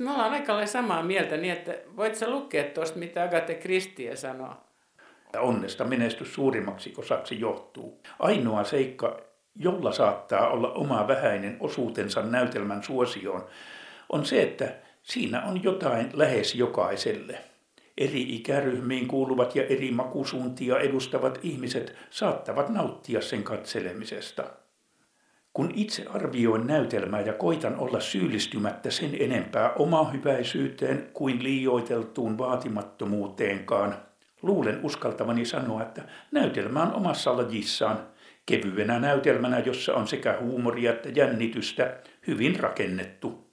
Me 0.00 0.10
ollaan 0.10 0.32
aika 0.32 0.52
lailla 0.52 0.66
samaa 0.66 1.02
mieltä 1.02 1.36
niin, 1.36 1.52
että 1.52 1.74
voit 1.96 2.14
sä 2.14 2.30
lukea 2.30 2.64
tuosta, 2.64 2.98
mitä 2.98 3.22
Agathe 3.22 3.54
Kristie 3.54 4.16
sanoo? 4.16 4.54
Onnesta 5.38 5.84
menestys 5.84 6.34
suurimmaksi 6.34 6.94
osaksi 6.98 7.40
johtuu. 7.40 8.00
Ainoa 8.18 8.64
seikka, 8.64 9.20
jolla 9.56 9.92
saattaa 9.92 10.48
olla 10.50 10.72
oma 10.72 11.08
vähäinen 11.08 11.56
osuutensa 11.60 12.22
näytelmän 12.22 12.82
suosioon, 12.82 13.46
on 14.08 14.24
se, 14.24 14.42
että 14.42 14.74
siinä 15.10 15.42
on 15.42 15.62
jotain 15.62 16.10
lähes 16.12 16.54
jokaiselle. 16.54 17.38
Eri 17.98 18.22
ikäryhmiin 18.34 19.08
kuuluvat 19.08 19.56
ja 19.56 19.66
eri 19.66 19.90
makusuuntia 19.90 20.78
edustavat 20.78 21.38
ihmiset 21.42 21.96
saattavat 22.10 22.68
nauttia 22.68 23.20
sen 23.20 23.42
katselemisesta. 23.42 24.44
Kun 25.52 25.72
itse 25.74 26.06
arvioin 26.08 26.66
näytelmää 26.66 27.20
ja 27.20 27.32
koitan 27.32 27.78
olla 27.78 28.00
syyllistymättä 28.00 28.90
sen 28.90 29.16
enempää 29.20 29.72
omahyväisyyteen 29.72 31.10
kuin 31.12 31.42
liioiteltuun 31.42 32.38
vaatimattomuuteenkaan, 32.38 33.94
luulen 34.42 34.84
uskaltavani 34.84 35.44
sanoa, 35.44 35.82
että 35.82 36.02
näytelmä 36.32 36.82
on 36.82 36.92
omassa 36.92 37.36
lajissaan, 37.36 37.98
kevyenä 38.46 38.98
näytelmänä, 38.98 39.58
jossa 39.58 39.94
on 39.94 40.08
sekä 40.08 40.38
huumoria 40.40 40.90
että 40.90 41.08
jännitystä, 41.08 41.96
hyvin 42.26 42.60
rakennettu. 42.60 43.49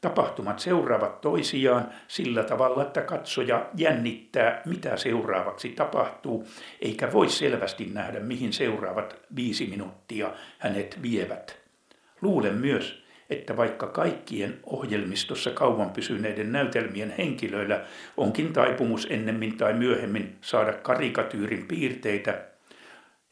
Tapahtumat 0.00 0.58
seuraavat 0.58 1.20
toisiaan 1.20 1.88
sillä 2.08 2.42
tavalla, 2.42 2.82
että 2.82 3.00
katsoja 3.00 3.66
jännittää, 3.76 4.62
mitä 4.64 4.96
seuraavaksi 4.96 5.68
tapahtuu, 5.68 6.46
eikä 6.80 7.12
voi 7.12 7.28
selvästi 7.28 7.84
nähdä, 7.84 8.20
mihin 8.20 8.52
seuraavat 8.52 9.16
viisi 9.36 9.66
minuuttia 9.66 10.30
hänet 10.58 10.98
vievät. 11.02 11.58
Luulen 12.22 12.54
myös, 12.54 13.04
että 13.30 13.56
vaikka 13.56 13.86
kaikkien 13.86 14.60
ohjelmistossa 14.66 15.50
kauan 15.50 15.90
pysyneiden 15.90 16.52
näytelmien 16.52 17.14
henkilöillä 17.18 17.84
onkin 18.16 18.52
taipumus 18.52 19.06
ennemmin 19.10 19.56
tai 19.56 19.72
myöhemmin 19.72 20.36
saada 20.40 20.72
karikatyyrin 20.72 21.66
piirteitä, 21.68 22.44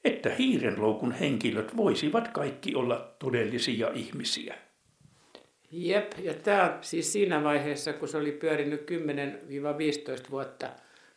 että 0.05 0.31
hiirenloukun 0.39 1.13
henkilöt 1.13 1.77
voisivat 1.77 2.29
kaikki 2.29 2.75
olla 2.75 3.15
todellisia 3.19 3.91
ihmisiä. 3.95 4.66
Jep, 5.71 6.13
ja 6.23 6.35
tämä 6.35 6.79
siis 6.81 7.13
siinä 7.13 7.45
vaiheessa, 7.45 7.93
kun 7.93 8.09
se 8.09 8.17
oli 8.17 8.33
pyörinyt 8.33 8.91
10-15 10.27 10.31
vuotta, 10.31 10.69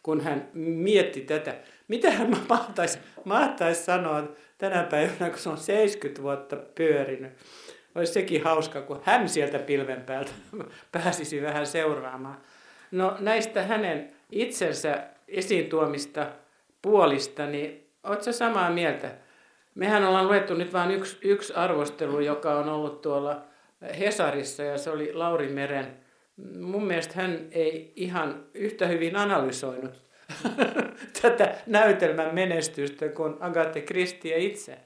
kun 0.04 0.22
hän 0.22 0.50
mietti 0.54 1.22
tätä. 1.22 1.56
Mitä 1.88 2.12
hän 2.12 2.38
mahtaisi, 2.50 3.00
mahtaisi 3.24 3.84
sanoa 3.84 4.24
tänä 4.58 4.84
päivänä, 4.84 5.30
kun 5.30 5.40
se 5.40 5.50
on 5.50 5.58
70 5.58 6.22
vuotta 6.22 6.56
pyörinyt. 6.56 7.32
Olisi 7.96 8.14
sekin 8.14 8.44
hauska, 8.44 8.82
kun 8.82 9.02
hän 9.04 9.30
sieltä 9.30 9.60
pilven 9.60 10.02
päältä 10.02 10.32
pääsisi 10.92 11.42
vähän 11.42 11.68
seuraamaan. 11.68 12.38
No 12.92 13.18
näistä 13.20 13.64
hänen 13.64 14.12
itsensä 14.32 15.04
esiin 15.28 15.70
tuomista 15.70 16.28
puolista, 16.82 17.46
niin 17.46 17.88
oletko 18.04 18.32
samaa 18.32 18.72
mieltä? 18.72 19.12
Mehän 19.76 20.06
ollaan 20.06 20.28
luettu 20.28 20.54
nyt 20.54 20.74
vain 20.74 20.92
yksi, 20.92 21.18
yksi 21.22 21.54
arvostelu, 21.54 22.20
joka 22.20 22.60
on 22.60 22.70
ollut 22.70 23.02
tuolla 23.02 23.49
Hesarissa 24.00 24.64
ja 24.64 24.78
se 24.78 24.90
oli 24.90 25.14
Lauri 25.14 25.48
Meren. 25.48 25.98
Mun 26.60 26.88
mielestä 26.88 27.14
hän 27.16 27.48
ei 27.52 27.94
ihan 27.96 28.46
yhtä 28.54 28.88
hyvin 28.88 29.16
analysoinut 29.16 30.04
tätä 31.22 31.56
näytelmän 31.68 32.36
menestystä 32.36 33.10
kuin 33.10 33.36
Agathe 33.40 33.82
Christie 33.82 34.38
itse. 34.38 34.78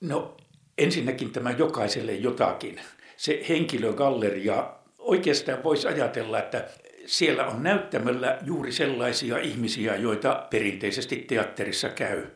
No 0.00 0.36
ensinnäkin 0.78 1.32
tämä 1.32 1.50
jokaiselle 1.50 2.12
jotakin. 2.12 2.80
Se 3.16 3.44
henkilögalleria, 3.48 4.74
oikeastaan 4.98 5.64
voisi 5.64 5.88
ajatella, 5.88 6.38
että 6.38 6.68
siellä 7.06 7.46
on 7.46 7.62
näyttämällä 7.62 8.38
juuri 8.42 8.72
sellaisia 8.72 9.38
ihmisiä, 9.38 9.96
joita 9.96 10.46
perinteisesti 10.50 11.16
teatterissa 11.16 11.88
käy. 11.88 12.26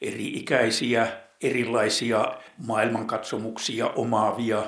Eri 0.00 0.26
ikäisiä, 0.26 1.06
erilaisia 1.42 2.34
maailmankatsomuksia 2.66 3.86
omaavia, 3.86 4.62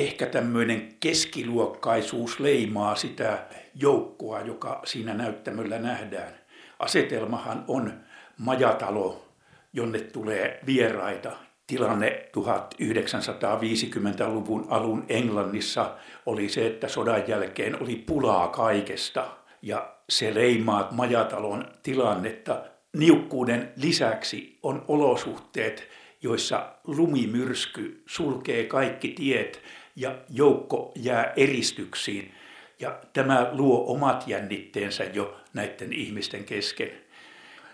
ehkä 0.00 0.26
tämmöinen 0.26 0.88
keskiluokkaisuus 1.00 2.40
leimaa 2.40 2.94
sitä 2.94 3.38
joukkoa, 3.74 4.40
joka 4.40 4.80
siinä 4.84 5.14
näyttämöllä 5.14 5.78
nähdään. 5.78 6.32
Asetelmahan 6.78 7.64
on 7.68 7.92
majatalo, 8.38 9.28
jonne 9.72 10.00
tulee 10.00 10.60
vieraita. 10.66 11.32
Tilanne 11.66 12.28
1950-luvun 12.36 14.66
alun 14.68 15.04
Englannissa 15.08 15.94
oli 16.26 16.48
se, 16.48 16.66
että 16.66 16.88
sodan 16.88 17.28
jälkeen 17.28 17.82
oli 17.82 17.96
pulaa 17.96 18.48
kaikesta. 18.48 19.26
Ja 19.62 19.94
se 20.08 20.34
leimaa 20.34 20.88
majatalon 20.90 21.64
tilannetta. 21.82 22.62
Niukkuuden 22.96 23.72
lisäksi 23.76 24.58
on 24.62 24.84
olosuhteet, 24.88 25.88
joissa 26.22 26.72
lumimyrsky 26.86 28.02
sulkee 28.06 28.64
kaikki 28.64 29.08
tiet 29.08 29.62
ja 29.96 30.18
joukko 30.30 30.92
jää 30.94 31.32
eristyksiin. 31.36 32.34
Ja 32.80 33.00
tämä 33.12 33.48
luo 33.52 33.92
omat 33.92 34.24
jännitteensä 34.28 35.04
jo 35.04 35.40
näiden 35.54 35.92
ihmisten 35.92 36.44
kesken. 36.44 36.90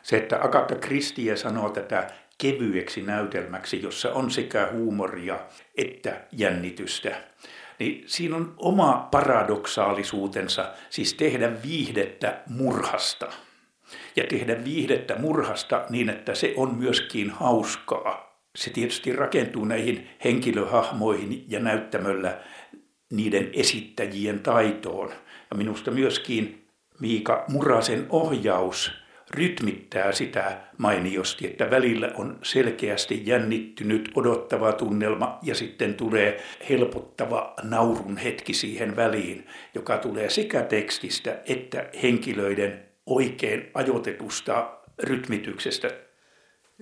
Se, 0.02 0.16
että 0.16 0.38
Agatha 0.42 0.74
Christie 0.74 1.36
sanoo 1.36 1.70
tätä 1.70 2.10
kevyeksi 2.38 3.02
näytelmäksi, 3.02 3.82
jossa 3.82 4.12
on 4.12 4.30
sekä 4.30 4.68
huumoria 4.72 5.40
että 5.76 6.20
jännitystä, 6.32 7.22
niin 7.78 8.04
siinä 8.06 8.36
on 8.36 8.54
oma 8.56 9.08
paradoksaalisuutensa, 9.10 10.72
siis 10.90 11.14
tehdä 11.14 11.62
viihdettä 11.62 12.40
murhasta. 12.46 13.32
Ja 14.16 14.24
tehdä 14.28 14.64
viihdettä 14.64 15.18
murhasta 15.18 15.86
niin, 15.90 16.10
että 16.10 16.34
se 16.34 16.54
on 16.56 16.74
myöskin 16.74 17.30
hauskaa 17.30 18.31
se 18.56 18.70
tietysti 18.70 19.12
rakentuu 19.12 19.64
näihin 19.64 20.08
henkilöhahmoihin 20.24 21.44
ja 21.48 21.60
näyttämöllä 21.60 22.38
niiden 23.10 23.50
esittäjien 23.52 24.40
taitoon. 24.40 25.10
Ja 25.50 25.56
minusta 25.56 25.90
myöskin 25.90 26.66
Miika 27.00 27.44
Murasen 27.48 28.06
ohjaus 28.08 28.92
rytmittää 29.30 30.12
sitä 30.12 30.60
mainiosti, 30.78 31.46
että 31.46 31.70
välillä 31.70 32.10
on 32.14 32.38
selkeästi 32.42 33.22
jännittynyt 33.26 34.10
odottava 34.14 34.72
tunnelma 34.72 35.38
ja 35.42 35.54
sitten 35.54 35.94
tulee 35.94 36.42
helpottava 36.68 37.54
naurun 37.62 38.16
hetki 38.16 38.54
siihen 38.54 38.96
väliin, 38.96 39.46
joka 39.74 39.98
tulee 39.98 40.30
sekä 40.30 40.62
tekstistä 40.62 41.40
että 41.46 41.90
henkilöiden 42.02 42.82
oikein 43.06 43.70
ajoitetusta 43.74 44.78
rytmityksestä 45.02 45.90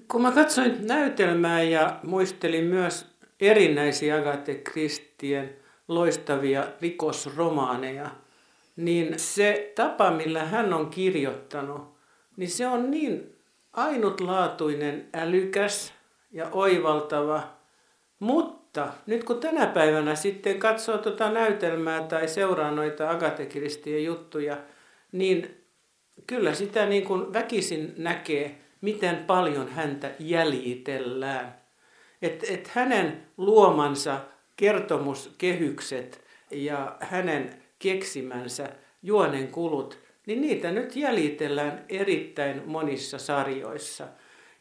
kun 0.09 0.23
mä 0.23 0.33
katsoin 0.33 0.87
näytelmää 0.87 1.63
ja 1.63 2.01
muistelin 2.03 2.65
myös 2.65 3.07
erinäisiä 3.41 4.17
Agathe 4.17 4.55
Kristien 4.55 5.57
loistavia 5.89 6.67
rikosromaaneja, 6.81 8.11
niin 8.77 9.19
se 9.19 9.73
tapa, 9.75 10.11
millä 10.11 10.45
hän 10.45 10.73
on 10.73 10.91
kirjoittanut, 10.91 11.97
niin 12.37 12.51
se 12.51 12.67
on 12.67 12.91
niin 12.91 13.37
ainutlaatuinen, 13.73 15.09
älykäs 15.15 15.95
ja 16.33 16.49
oivaltava. 16.53 17.43
Mutta 18.19 18.89
nyt 19.07 19.25
kun 19.25 19.41
tänä 19.41 19.67
päivänä 19.67 20.15
sitten 20.15 20.59
katsoo 20.59 20.99
tuota 20.99 21.31
näytelmää 21.31 22.03
tai 22.03 22.29
seuraa 22.29 22.71
noita 22.71 23.11
Agathe 23.11 23.47
Kristien 23.47 24.05
juttuja, 24.05 24.57
niin 25.13 25.65
kyllä 26.27 26.55
sitä 26.55 26.87
niin 26.87 27.05
kuin 27.05 27.33
väkisin 27.33 27.95
näkee, 27.97 28.59
miten 28.81 29.17
paljon 29.17 29.69
häntä 29.69 30.11
jäljitellään. 30.19 31.61
Että 32.23 32.47
et 32.51 32.69
hänen 32.69 33.27
luomansa 33.37 34.21
kertomuskehykset 34.57 36.25
ja 36.51 36.97
hänen 37.01 37.63
keksimänsä 37.79 38.69
juonen 39.03 39.49
kulut 39.49 39.99
niin 40.27 40.41
niitä 40.41 40.71
nyt 40.71 40.97
jäljitellään 40.97 41.85
erittäin 41.89 42.63
monissa 42.67 43.19
sarjoissa. 43.19 44.09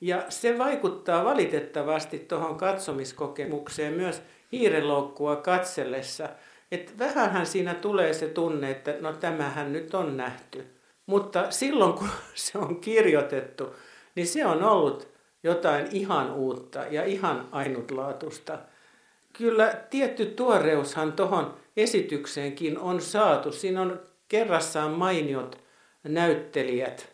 Ja 0.02 0.26
se 0.30 0.58
vaikuttaa 0.58 1.26
valitettavasti 1.26 2.20
tuohon 2.20 2.58
katsomiskokemukseen 2.58 3.94
myös 3.94 4.22
hiireloukkua 4.52 5.36
katsellessa, 5.36 6.30
että 6.72 6.92
vähänhän 7.00 7.46
siinä 7.46 7.74
tulee 7.74 8.14
se 8.14 8.28
tunne, 8.28 8.72
että 8.72 8.96
no 9.02 9.14
tämähän 9.14 9.74
nyt 9.74 9.94
on 9.94 10.18
nähty. 10.18 10.66
Mutta 11.06 11.52
silloin 11.52 11.94
kun 11.94 12.10
se 12.36 12.58
on 12.58 12.82
kirjoitettu, 12.82 13.76
niin 14.16 14.28
se 14.28 14.46
on 14.46 14.64
ollut 14.64 15.08
jotain 15.44 15.88
ihan 15.92 16.34
uutta 16.34 16.80
ja 16.80 17.06
ihan 17.06 17.48
ainutlaatuista. 17.52 18.58
Kyllä 19.34 19.74
tietty 19.90 20.26
tuoreushan 20.26 21.14
tuohon 21.14 21.54
esitykseenkin 21.78 22.80
on 22.80 23.02
saatu. 23.02 23.52
Siinä 23.52 23.82
on 23.82 24.00
kerrassaan 24.28 24.92
mainiot 24.92 25.64
näyttelijät. 26.04 27.10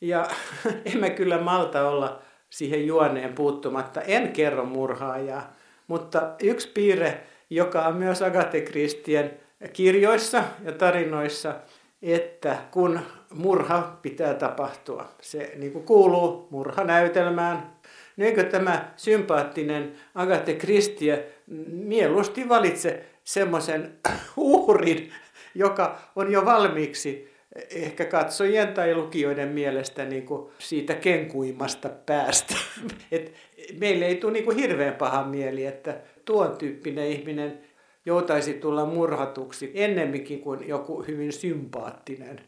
Ja 0.00 0.28
en 0.92 0.98
mä 0.98 1.10
kyllä 1.10 1.38
malta 1.38 1.88
olla 1.88 2.22
siihen 2.50 2.86
juoneen 2.86 3.32
puuttumatta. 3.32 4.02
En 4.02 4.32
kerro 4.32 4.64
murhaajaa, 4.64 5.52
mutta 5.86 6.34
yksi 6.42 6.68
piirre, 6.68 7.20
joka 7.50 7.86
on 7.86 7.96
myös 7.96 8.22
Agathe 8.22 8.60
Christien 8.60 9.40
kirjoissa 9.72 10.44
ja 10.64 10.72
tarinoissa, 10.72 11.54
että 12.02 12.56
kun 12.70 13.00
murha 13.34 13.98
pitää 14.02 14.34
tapahtua. 14.34 15.08
Se 15.20 15.52
niin 15.56 15.72
kuin 15.72 15.84
kuuluu 15.84 16.48
murhanäytelmään. 16.50 17.76
Eikö 18.18 18.44
tämä 18.44 18.92
sympaattinen 18.96 19.92
Agathe 20.14 20.54
Christie 20.54 21.28
mieluusti 21.66 22.48
valitse 22.48 23.04
semmoisen 23.24 23.92
uhrin, 24.36 25.12
joka 25.54 25.98
on 26.16 26.32
jo 26.32 26.44
valmiiksi 26.44 27.36
ehkä 27.70 28.04
katsojien 28.04 28.74
tai 28.74 28.94
lukijoiden 28.94 29.48
mielestä 29.48 30.04
niin 30.04 30.26
kuin 30.26 30.50
siitä 30.58 30.94
kenkuimasta 30.94 31.88
päästä. 31.88 32.54
Et 33.12 33.32
meille 33.80 34.06
ei 34.06 34.14
tule 34.14 34.32
niin 34.32 34.44
kuin 34.44 34.56
hirveän 34.56 34.94
paha 34.94 35.24
mieli, 35.24 35.66
että 35.66 35.96
tuon 36.24 36.56
tyyppinen 36.56 37.06
ihminen 37.06 37.58
joutaisi 38.06 38.54
tulla 38.54 38.86
murhatuksi 38.86 39.70
ennemminkin 39.74 40.40
kuin 40.40 40.68
joku 40.68 41.02
hyvin 41.02 41.32
sympaattinen. 41.32 42.40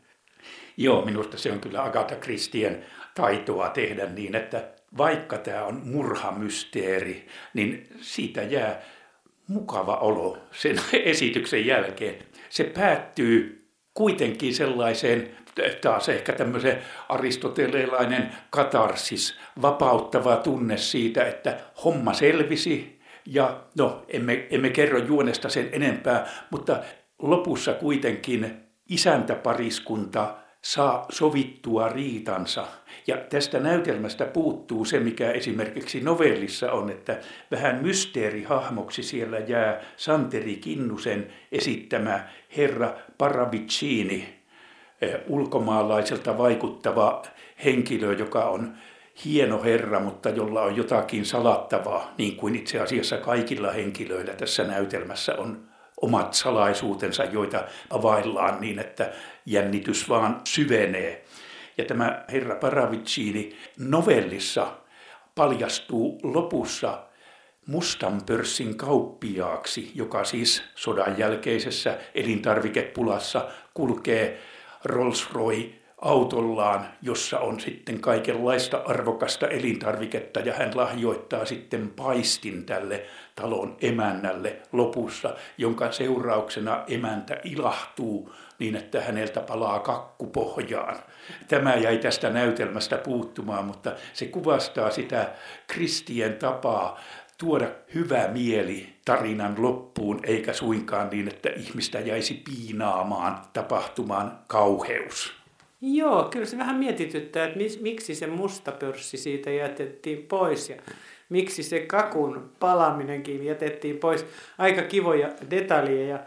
Joo, 0.76 1.04
minusta 1.04 1.38
se 1.38 1.52
on 1.52 1.60
kyllä 1.60 1.84
Agatha 1.84 2.16
Christien 2.16 2.84
taitoa 3.14 3.68
tehdä 3.68 4.06
niin, 4.06 4.34
että 4.34 4.68
vaikka 4.98 5.38
tämä 5.38 5.64
on 5.64 5.80
murhamysteeri, 5.84 7.26
niin 7.54 7.88
siitä 8.00 8.42
jää 8.42 8.82
mukava 9.48 9.96
olo 9.96 10.38
sen 10.52 10.80
esityksen 11.04 11.66
jälkeen. 11.66 12.14
Se 12.48 12.64
päättyy 12.64 13.68
kuitenkin 13.94 14.54
sellaiseen 14.54 15.36
taas 15.80 16.08
ehkä 16.08 16.32
tämmöisen 16.32 16.78
aristoteleelainen 17.08 18.32
katarsis, 18.50 19.38
vapauttava 19.62 20.36
tunne 20.36 20.76
siitä, 20.76 21.24
että 21.24 21.60
homma 21.84 22.12
selvisi 22.12 23.00
ja 23.26 23.64
no 23.78 24.04
emme, 24.08 24.46
emme 24.50 24.70
kerro 24.70 24.98
juonesta 24.98 25.48
sen 25.48 25.68
enempää, 25.72 26.28
mutta 26.50 26.82
lopussa 27.18 27.74
kuitenkin 27.74 28.67
isäntäpariskunta 28.88 30.34
saa 30.62 31.06
sovittua 31.10 31.88
riitansa. 31.88 32.66
Ja 33.06 33.16
tästä 33.16 33.60
näytelmästä 33.60 34.24
puuttuu 34.24 34.84
se, 34.84 35.00
mikä 35.00 35.30
esimerkiksi 35.30 36.00
novellissa 36.00 36.72
on, 36.72 36.90
että 36.90 37.20
vähän 37.50 37.82
mysteerihahmoksi 37.82 39.02
siellä 39.02 39.38
jää 39.38 39.80
Santeri 39.96 40.56
Kinnusen 40.56 41.32
esittämä 41.52 42.28
herra 42.56 42.94
Paravicini, 43.18 44.34
eh, 45.02 45.20
ulkomaalaiselta 45.28 46.38
vaikuttava 46.38 47.22
henkilö, 47.64 48.12
joka 48.12 48.44
on 48.44 48.74
hieno 49.24 49.62
herra, 49.62 50.00
mutta 50.00 50.28
jolla 50.28 50.62
on 50.62 50.76
jotakin 50.76 51.26
salattavaa, 51.26 52.14
niin 52.18 52.36
kuin 52.36 52.54
itse 52.54 52.80
asiassa 52.80 53.16
kaikilla 53.16 53.72
henkilöillä 53.72 54.34
tässä 54.34 54.64
näytelmässä 54.64 55.34
on 55.36 55.67
omat 56.02 56.34
salaisuutensa, 56.34 57.24
joita 57.24 57.64
availlaan 57.90 58.60
niin, 58.60 58.78
että 58.78 59.12
jännitys 59.46 60.08
vaan 60.08 60.40
syvenee. 60.44 61.24
Ja 61.78 61.84
tämä 61.84 62.24
herra 62.32 62.54
Paravicini 62.56 63.56
novellissa 63.78 64.72
paljastuu 65.34 66.20
lopussa 66.22 67.02
mustan 67.66 68.22
pörssin 68.26 68.76
kauppiaaksi, 68.76 69.92
joka 69.94 70.24
siis 70.24 70.62
sodan 70.74 71.18
jälkeisessä 71.18 71.98
elintarvikepulassa 72.14 73.48
kulkee 73.74 74.40
Rolls-Royce 74.84 75.77
autollaan, 76.02 76.86
jossa 77.02 77.38
on 77.38 77.60
sitten 77.60 78.00
kaikenlaista 78.00 78.82
arvokasta 78.86 79.48
elintarviketta 79.48 80.40
ja 80.40 80.54
hän 80.54 80.70
lahjoittaa 80.74 81.44
sitten 81.44 81.92
paistin 81.96 82.64
tälle 82.64 83.06
talon 83.34 83.76
emännälle 83.80 84.56
lopussa, 84.72 85.34
jonka 85.58 85.92
seurauksena 85.92 86.84
emäntä 86.88 87.40
ilahtuu 87.44 88.32
niin, 88.58 88.76
että 88.76 89.00
häneltä 89.00 89.40
palaa 89.40 89.80
kakku 89.80 90.26
pohjaan. 90.26 90.96
Tämä 91.48 91.74
jäi 91.74 91.98
tästä 91.98 92.30
näytelmästä 92.30 92.98
puuttumaan, 92.98 93.64
mutta 93.64 93.92
se 94.12 94.26
kuvastaa 94.26 94.90
sitä 94.90 95.32
kristien 95.66 96.36
tapaa 96.36 97.00
tuoda 97.38 97.68
hyvä 97.94 98.28
mieli 98.28 98.88
tarinan 99.04 99.54
loppuun, 99.62 100.20
eikä 100.22 100.52
suinkaan 100.52 101.08
niin, 101.10 101.28
että 101.28 101.48
ihmistä 101.56 102.00
jäisi 102.00 102.42
piinaamaan 102.44 103.38
tapahtumaan 103.52 104.38
kauheus. 104.46 105.37
Joo, 105.80 106.24
kyllä 106.24 106.46
se 106.46 106.58
vähän 106.58 106.76
mietityttää, 106.76 107.46
että 107.46 107.58
miksi 107.80 108.14
se 108.14 108.26
musta 108.26 108.72
pörssi 108.72 109.16
siitä 109.16 109.50
jätettiin 109.50 110.26
pois 110.26 110.70
ja 110.70 110.76
miksi 111.28 111.62
se 111.62 111.80
kakun 111.80 112.50
palaminenkin 112.60 113.44
jätettiin 113.44 113.98
pois. 113.98 114.26
Aika 114.58 114.82
kivoja 114.82 115.28
detaljeja. 115.50 116.18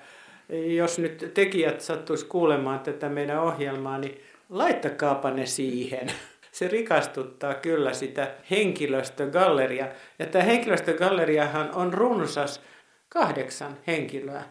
Jos 0.76 1.00
nyt 1.00 1.32
tekijät 1.34 1.82
sattuisi 1.82 2.26
kuulemaan 2.26 2.80
tätä 2.80 3.10
meidän 3.10 3.40
ohjelmaa, 3.40 3.98
niin 3.98 4.22
laittakaapa 4.50 5.32
ne 5.32 5.46
siihen. 5.46 6.12
Se 6.52 6.68
rikastuttaa 6.68 7.54
kyllä 7.54 7.94
sitä 7.94 8.32
henkilöstögalleria. 8.52 9.88
Ja 10.20 10.26
tämä 10.26 10.44
henkilöstögalleriahan 10.44 11.70
on 11.76 11.94
runsas 11.94 12.62
kahdeksan 13.10 13.78
henkilöä. 13.88 14.44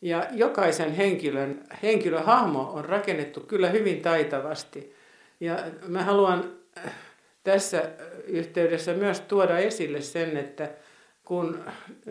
Ja 0.00 0.26
jokaisen 0.32 0.92
henkilön, 0.92 1.64
henkilöhahmo 1.82 2.70
on 2.74 2.84
rakennettu 2.84 3.40
kyllä 3.40 3.68
hyvin 3.68 4.02
taitavasti. 4.02 4.94
Ja 5.40 5.58
mä 5.88 6.04
haluan 6.04 6.52
äh, 6.78 6.94
tässä 7.44 7.82
yhteydessä 8.26 8.94
myös 8.94 9.20
tuoda 9.20 9.58
esille 9.58 10.00
sen, 10.00 10.36
että 10.36 10.70
kun 11.24 11.64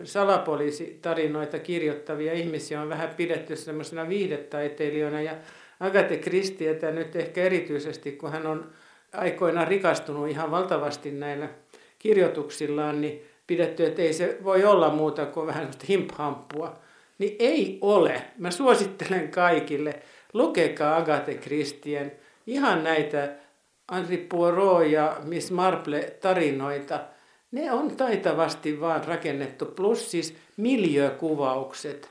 salapoliisitarinoita 0.04 1.58
kirjoittavia 1.58 2.32
ihmisiä 2.32 2.80
on 2.80 2.88
vähän 2.88 3.14
pidetty 3.16 3.56
semmoisena 3.56 4.08
viihdetaiteilijoina 4.08 5.22
ja 5.22 5.32
Agathe 5.80 6.16
Christietä 6.16 6.90
nyt 6.90 7.16
ehkä 7.16 7.42
erityisesti, 7.42 8.12
kun 8.12 8.32
hän 8.32 8.46
on 8.46 8.70
aikoinaan 9.12 9.68
rikastunut 9.68 10.28
ihan 10.28 10.50
valtavasti 10.50 11.10
näillä 11.10 11.48
kirjoituksillaan, 11.98 13.00
niin 13.00 13.22
pidetty, 13.46 13.86
että 13.86 14.02
ei 14.02 14.12
se 14.12 14.38
voi 14.44 14.64
olla 14.64 14.90
muuta 14.90 15.26
kuin 15.26 15.46
vähän 15.46 15.70
himphamppua 15.88 16.78
niin 17.18 17.36
ei 17.38 17.78
ole. 17.80 18.22
Mä 18.38 18.50
suosittelen 18.50 19.28
kaikille, 19.28 20.02
lukekaa 20.32 20.96
Agathe 20.96 21.34
Christien 21.34 22.12
ihan 22.46 22.84
näitä 22.84 23.32
Henri 23.92 24.16
Poirot 24.16 24.86
ja 24.86 25.16
Miss 25.24 25.50
Marple 25.50 26.16
tarinoita. 26.20 27.00
Ne 27.50 27.72
on 27.72 27.96
taitavasti 27.96 28.80
vaan 28.80 29.04
rakennettu, 29.04 29.66
plus 29.66 30.10
siis 30.10 30.36
miljökuvaukset. 30.56 32.10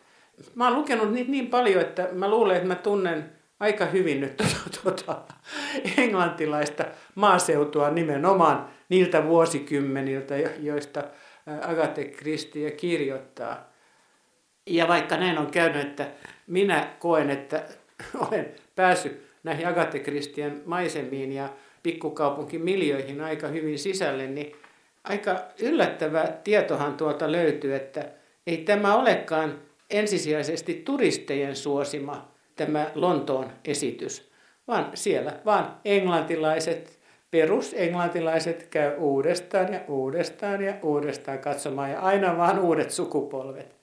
Mä 0.56 0.68
oon 0.68 0.78
lukenut 0.78 1.12
niitä 1.12 1.32
niin 1.32 1.48
paljon, 1.48 1.82
että 1.82 2.10
mä 2.12 2.30
luulen, 2.30 2.56
että 2.56 2.68
mä 2.68 2.76
tunnen 2.76 3.32
aika 3.60 3.86
hyvin 3.86 4.22
nyt 4.22 4.38
tuota, 4.38 4.82
tuota, 4.84 5.22
englantilaista 5.98 6.86
maaseutua 7.16 7.90
nimenomaan 7.90 8.70
niiltä 8.90 9.26
vuosikymmeniltä, 9.26 10.36
joista 10.60 11.04
Agathe 11.62 12.04
Christie 12.06 12.72
kirjoittaa. 12.72 13.77
Ja 14.68 14.88
vaikka 14.88 15.18
näin 15.18 15.38
on 15.38 15.52
käynyt, 15.52 15.82
että 15.88 16.08
minä 16.48 16.88
koen, 17.00 17.30
että 17.30 17.64
olen 18.28 18.52
päässyt 18.76 19.28
näihin 19.44 19.68
Agathe 19.68 20.00
Christian 20.00 20.62
maisemiin 20.66 21.32
ja 21.32 21.50
pikkukaupunkin 21.84 22.62
miljöihin 22.62 23.22
aika 23.22 23.48
hyvin 23.48 23.80
sisälle, 23.80 24.28
niin 24.28 24.56
aika 25.04 25.40
yllättävä 25.62 26.28
tietohan 26.44 26.98
tuolta 26.98 27.32
löytyy, 27.32 27.76
että 27.76 28.10
ei 28.48 28.58
tämä 28.58 28.96
olekaan 28.96 29.60
ensisijaisesti 29.90 30.82
turistejen 30.86 31.56
suosima 31.56 32.32
tämä 32.56 32.92
Lontoon 32.96 33.52
esitys, 33.66 34.32
vaan 34.68 34.92
siellä 34.94 35.40
vaan 35.46 35.78
englantilaiset, 35.86 37.00
perusenglantilaiset 37.32 38.68
käy 38.68 38.98
uudestaan 38.98 39.74
ja 39.74 39.80
uudestaan 39.88 40.64
ja 40.64 40.74
uudestaan 40.82 41.40
katsomaan 41.40 41.92
ja 41.92 42.00
aina 42.00 42.38
vaan 42.38 42.60
uudet 42.60 42.92
sukupolvet 42.92 43.77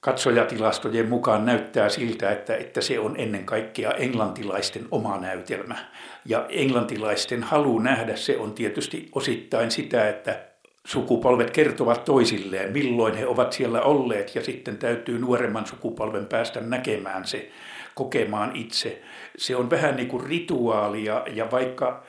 katsojatilastojen 0.00 1.08
mukaan 1.08 1.46
näyttää 1.46 1.88
siltä, 1.88 2.30
että, 2.30 2.56
että 2.56 2.80
se 2.80 2.98
on 2.98 3.14
ennen 3.18 3.44
kaikkea 3.44 3.90
englantilaisten 3.90 4.86
oma 4.90 5.16
näytelmä. 5.16 5.76
Ja 6.24 6.46
englantilaisten 6.48 7.42
halu 7.42 7.78
nähdä 7.78 8.16
se 8.16 8.36
on 8.36 8.52
tietysti 8.52 9.08
osittain 9.14 9.70
sitä, 9.70 10.08
että 10.08 10.48
sukupolvet 10.86 11.50
kertovat 11.50 12.04
toisilleen, 12.04 12.72
milloin 12.72 13.14
he 13.14 13.26
ovat 13.26 13.52
siellä 13.52 13.82
olleet, 13.82 14.34
ja 14.34 14.44
sitten 14.44 14.78
täytyy 14.78 15.18
nuoremman 15.18 15.66
sukupolven 15.66 16.26
päästä 16.26 16.60
näkemään 16.60 17.24
se, 17.24 17.50
kokemaan 17.98 18.56
itse. 18.56 19.02
Se 19.36 19.56
on 19.56 19.70
vähän 19.70 19.96
niin 19.96 20.08
kuin 20.08 20.26
rituaalia, 20.26 21.24
ja 21.32 21.50
vaikka 21.50 22.02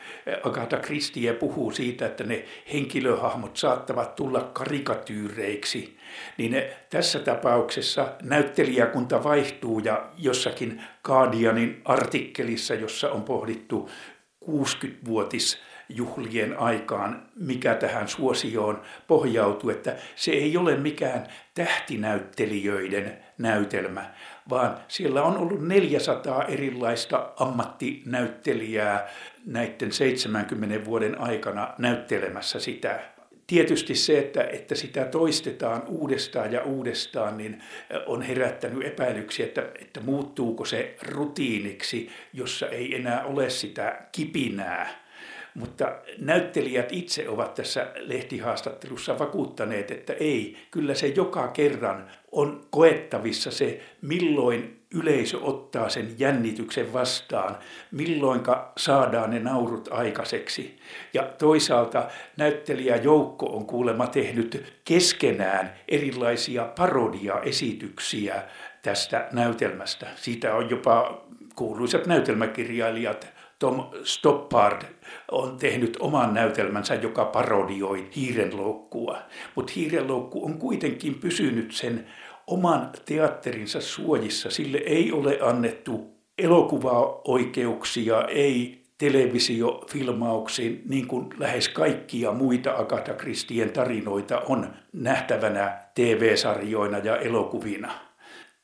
Agatha 0.44 0.78
Christie 0.78 1.34
puhuu 1.34 1.72
siitä, 1.72 2.06
että 2.06 2.24
ne 2.24 2.46
henkilöhahmot 2.74 3.58
saattavat 3.58 4.16
tulla 4.16 4.42
karikatyyreiksi, 4.42 5.98
niin 6.38 6.52
ne, 6.52 6.70
tässä 6.90 7.20
tapauksessa 7.20 8.08
näyttelijäkunta 8.22 9.24
vaihtuu, 9.24 9.80
ja 9.80 10.10
jossakin 10.18 10.82
Guardianin 11.04 11.82
artikkelissa, 11.86 12.74
jossa 12.74 13.12
on 13.12 13.24
pohdittu 13.24 13.90
60-vuotis 14.46 15.62
juhlien 15.90 16.60
aikaan, 16.60 17.30
mikä 17.36 17.76
tähän 17.76 18.08
suosioon 18.08 18.82
pohjautuu, 19.08 19.70
että 19.70 19.96
se 20.16 20.32
ei 20.32 20.58
ole 20.58 20.78
mikään 20.78 21.28
tähtinäyttelijöiden 21.54 23.29
näytelmä, 23.40 24.12
vaan 24.50 24.78
siellä 24.88 25.24
on 25.24 25.38
ollut 25.38 25.68
400 25.68 26.44
erilaista 26.44 27.32
ammattinäyttelijää 27.38 29.10
näiden 29.46 29.92
70 29.92 30.86
vuoden 30.86 31.22
aikana 31.22 31.74
näyttelemässä 31.78 32.60
sitä. 32.60 33.00
Tietysti 33.48 33.96
se, 33.96 34.20
että, 34.20 34.44
että 34.44 34.76
sitä 34.76 35.06
toistetaan 35.06 35.84
uudestaan 35.88 36.54
ja 36.54 36.64
uudestaan, 36.64 37.38
niin 37.38 37.64
on 38.06 38.22
herättänyt 38.22 38.86
epäilyksiä, 38.86 39.46
että, 39.46 39.70
että 39.82 40.00
muuttuuko 40.00 40.66
se 40.66 40.96
rutiiniksi, 41.02 42.10
jossa 42.34 42.68
ei 42.68 42.96
enää 42.96 43.24
ole 43.24 43.50
sitä 43.50 44.02
kipinää 44.12 45.09
mutta 45.56 45.92
näyttelijät 46.20 46.92
itse 46.92 47.30
ovat 47.30 47.54
tässä 47.54 47.88
lehtihaastattelussa 47.96 49.20
vakuuttaneet, 49.20 49.92
että 49.92 50.14
ei, 50.14 50.58
kyllä 50.72 50.94
se 50.94 51.08
joka 51.08 51.48
kerran 51.48 52.08
on 52.32 52.62
koettavissa 52.70 53.52
se, 53.52 53.82
milloin 54.02 54.80
yleisö 54.94 55.38
ottaa 55.42 55.90
sen 55.90 56.16
jännityksen 56.18 56.94
vastaan, 56.94 57.58
milloinka 57.92 58.72
saadaan 58.78 59.30
ne 59.30 59.40
naurut 59.40 59.90
aikaiseksi. 59.92 60.80
Ja 61.14 61.24
toisaalta 61.24 62.08
näyttelijäjoukko 62.38 63.46
on 63.46 63.66
kuulemma 63.66 64.08
tehnyt 64.08 64.74
keskenään 64.86 65.74
erilaisia 65.88 66.66
parodiaesityksiä 66.78 68.44
tästä 68.82 69.28
näytelmästä. 69.32 70.08
Siitä 70.16 70.56
on 70.56 70.70
jopa 70.70 71.22
kuuluisat 71.56 72.06
näytelmäkirjailijat 72.06 73.39
Tom 73.60 73.84
Stoppard 74.04 74.82
on 75.32 75.58
tehnyt 75.58 75.98
oman 76.00 76.34
näytelmänsä, 76.34 76.96
joka 76.96 77.26
parodioi 77.26 78.08
hiirenloukkua. 78.16 79.18
Mutta 79.56 79.74
hiirenloukku 79.76 80.46
on 80.46 80.58
kuitenkin 80.58 81.16
pysynyt 81.16 81.72
sen 81.72 82.08
oman 82.48 82.90
teatterinsa 83.06 83.82
suojissa. 83.82 84.50
Sille 84.50 84.78
ei 84.78 85.12
ole 85.12 85.40
annettu 85.42 86.20
elokuvaoikeuksia, 86.38 88.24
ei 88.24 88.84
televisiofilmauksiin, 88.98 90.82
niin 90.90 91.08
kuin 91.08 91.28
lähes 91.38 91.70
kaikkia 91.70 92.32
muita 92.32 92.72
Agatha 92.72 93.14
Christien 93.14 93.72
tarinoita 93.72 94.40
on 94.40 94.74
nähtävänä 94.94 95.82
TV-sarjoina 95.96 96.98
ja 96.98 97.18
elokuvina. 97.18 97.92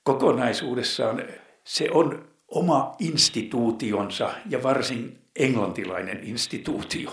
Kokonaisuudessaan 0.03 1.23
se 1.63 1.87
on 1.91 2.34
oma 2.55 2.95
instituutionsa 2.99 4.33
ja 4.49 4.63
varsin 4.63 5.17
englantilainen 5.35 6.19
instituutio. 6.23 7.11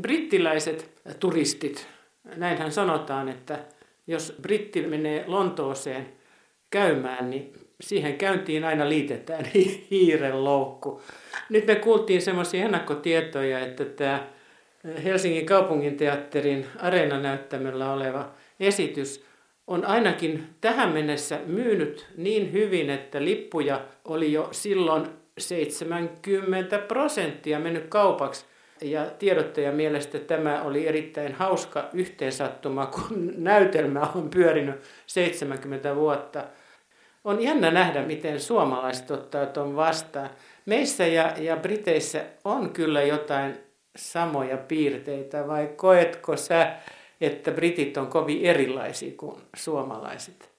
Brittiläiset 0.00 0.90
turistit, 1.20 1.88
näinhän 2.36 2.72
sanotaan, 2.72 3.28
että 3.28 3.58
jos 4.06 4.34
britti 4.42 4.82
menee 4.82 5.24
Lontooseen 5.26 6.06
käymään, 6.70 7.30
niin 7.30 7.52
siihen 7.80 8.18
käyntiin 8.18 8.64
aina 8.64 8.88
liitetään 8.88 9.44
hiirenloukku. 9.90 11.02
Nyt 11.48 11.66
me 11.66 11.74
kuultiin 11.74 12.22
semmoisia 12.22 12.64
ennakkotietoja, 12.64 13.60
että 13.60 13.84
tämä 13.84 14.26
Helsingin 15.04 15.46
kaupunginteatterin 15.46 16.66
areenanäyttämöllä 16.78 17.92
oleva 17.92 18.30
esitys 18.60 19.27
on 19.68 19.84
ainakin 19.84 20.48
tähän 20.60 20.88
mennessä 20.88 21.38
myynyt 21.46 22.06
niin 22.16 22.52
hyvin, 22.52 22.90
että 22.90 23.24
lippuja 23.24 23.80
oli 24.04 24.32
jo 24.32 24.48
silloin 24.52 25.06
70 25.38 26.78
prosenttia 26.78 27.58
mennyt 27.58 27.86
kaupaksi. 27.88 28.44
Ja 28.82 29.06
tiedottajan 29.18 29.74
mielestä 29.74 30.18
tämä 30.18 30.62
oli 30.62 30.86
erittäin 30.86 31.32
hauska 31.34 31.88
yhteensattuma, 31.92 32.86
kun 32.86 33.32
näytelmä 33.36 34.00
on 34.14 34.30
pyörinyt 34.30 34.76
70 35.06 35.96
vuotta. 35.96 36.44
On 37.24 37.42
jännä 37.42 37.70
nähdä, 37.70 38.02
miten 38.02 38.40
suomalaiset 38.40 39.10
ottaa 39.10 39.46
tuon 39.46 39.76
vastaan. 39.76 40.30
Meissä 40.66 41.06
ja, 41.06 41.32
ja 41.38 41.56
Briteissä 41.56 42.24
on 42.44 42.70
kyllä 42.70 43.02
jotain 43.02 43.58
samoja 43.96 44.56
piirteitä, 44.56 45.46
vai 45.46 45.70
koetko 45.76 46.36
sä 46.36 46.76
että 47.20 47.50
britit 47.50 47.96
on 47.96 48.06
kovin 48.06 48.44
erilaisia 48.44 49.12
kuin 49.16 49.40
suomalaiset? 49.56 50.50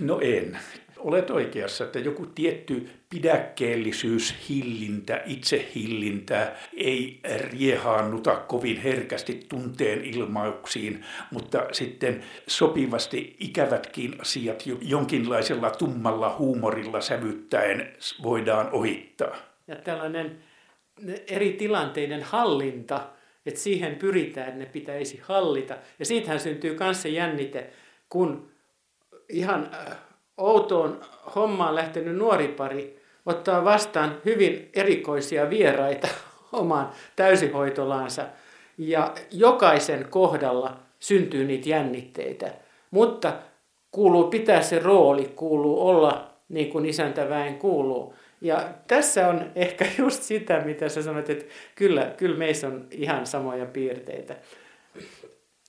No 0.00 0.20
en. 0.22 0.58
Olet 0.98 1.30
oikeassa, 1.30 1.84
että 1.84 1.98
joku 1.98 2.26
tietty 2.26 2.88
pidäkkeellisyys, 3.10 4.34
hillintä, 4.48 5.22
itsehillintä 5.26 6.52
ei 6.76 7.20
riehaannuta 7.50 8.36
kovin 8.36 8.82
herkästi 8.82 9.46
tunteen 9.48 10.04
ilmauksiin, 10.04 11.04
mutta 11.30 11.66
sitten 11.72 12.24
sopivasti 12.46 13.36
ikävätkin 13.40 14.20
asiat 14.20 14.62
jonkinlaisella 14.80 15.70
tummalla 15.70 16.36
huumorilla 16.38 17.00
sävyttäen 17.00 17.92
voidaan 18.22 18.70
ohittaa. 18.72 19.36
Ja 19.66 19.76
tällainen 19.76 20.38
eri 21.28 21.52
tilanteiden 21.52 22.22
hallinta 22.22 23.08
että 23.46 23.60
siihen 23.60 23.96
pyritään, 23.96 24.48
että 24.48 24.58
ne 24.58 24.66
pitäisi 24.66 25.20
hallita. 25.22 25.76
Ja 25.98 26.04
siitähän 26.04 26.40
syntyy 26.40 26.76
myös 26.80 27.02
se 27.02 27.08
jännite, 27.08 27.70
kun 28.08 28.50
ihan 29.28 29.70
äh, 29.74 29.96
outoon 30.36 31.00
hommaan 31.34 31.74
lähtenyt 31.74 32.16
nuori 32.16 32.48
pari 32.48 33.00
ottaa 33.26 33.64
vastaan 33.64 34.16
hyvin 34.24 34.70
erikoisia 34.74 35.50
vieraita 35.50 36.08
omaan 36.52 36.90
täysihoitolaansa. 37.16 38.26
Ja 38.78 39.14
jokaisen 39.30 40.06
kohdalla 40.10 40.76
syntyy 40.98 41.44
niitä 41.44 41.68
jännitteitä. 41.68 42.54
Mutta 42.90 43.32
kuuluu 43.90 44.24
pitää 44.30 44.62
se 44.62 44.78
rooli, 44.78 45.32
kuuluu 45.36 45.88
olla 45.88 46.30
niin 46.48 46.70
kuin 46.70 46.86
isäntäväen 46.86 47.58
kuuluu. 47.58 48.14
Ja 48.40 48.68
tässä 48.86 49.28
on 49.28 49.50
ehkä 49.54 49.86
just 49.98 50.22
sitä, 50.22 50.60
mitä 50.60 50.88
sä 50.88 51.02
sanoit, 51.02 51.30
että 51.30 51.44
kyllä, 51.74 52.14
kyllä 52.16 52.38
meissä 52.38 52.66
on 52.66 52.86
ihan 52.90 53.26
samoja 53.26 53.66
piirteitä. 53.66 54.36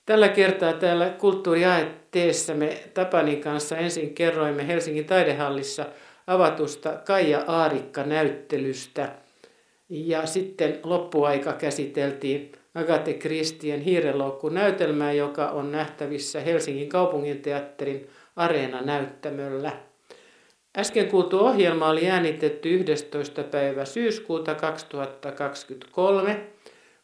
Tällä 0.06 0.30
kertaa 0.30 0.74
täällä 0.74 1.10
kulttuuriaetteessa 1.10 2.54
me 2.54 2.84
Tapanin 2.94 3.42
kanssa 3.42 3.78
ensin 3.78 4.14
kerroimme 4.14 4.68
Helsingin 4.68 5.06
taidehallissa 5.06 5.86
avatusta 6.28 6.90
Kaija 7.06 7.44
Aarikka-näyttelystä. 7.48 9.12
Ja 9.90 10.26
sitten 10.26 10.80
loppuaika 10.84 11.54
käsiteltiin 11.54 12.52
Agate 12.76 13.14
Kristien 13.14 13.82
hiirenloukku-näytelmää, 13.82 15.12
joka 15.12 15.50
on 15.50 15.72
nähtävissä 15.72 16.40
Helsingin 16.40 16.90
kaupunginteatterin 16.90 18.10
areena-näyttämöllä. 18.36 19.72
Äsken 20.78 21.08
kuultu 21.08 21.40
ohjelma 21.40 21.90
oli 21.90 22.10
äänitetty 22.10 22.70
11. 22.76 23.44
päivä 23.44 23.86
syyskuuta 23.86 24.56
2023. 24.56 26.48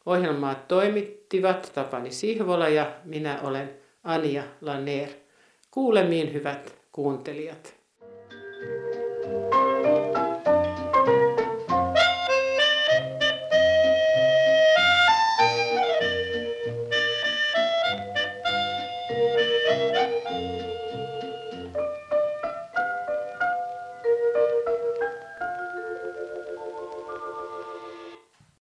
Ohjelmaa 0.05 0.55
toimittivat 0.55 1.71
Tapani 1.75 2.11
Sihvola 2.11 2.69
ja 2.69 2.91
minä 3.05 3.39
olen 3.43 3.69
Anja 4.03 4.43
Laner. 4.61 5.09
Kuulemiin 5.71 6.33
hyvät 6.33 6.75
kuuntelijat. 6.91 7.76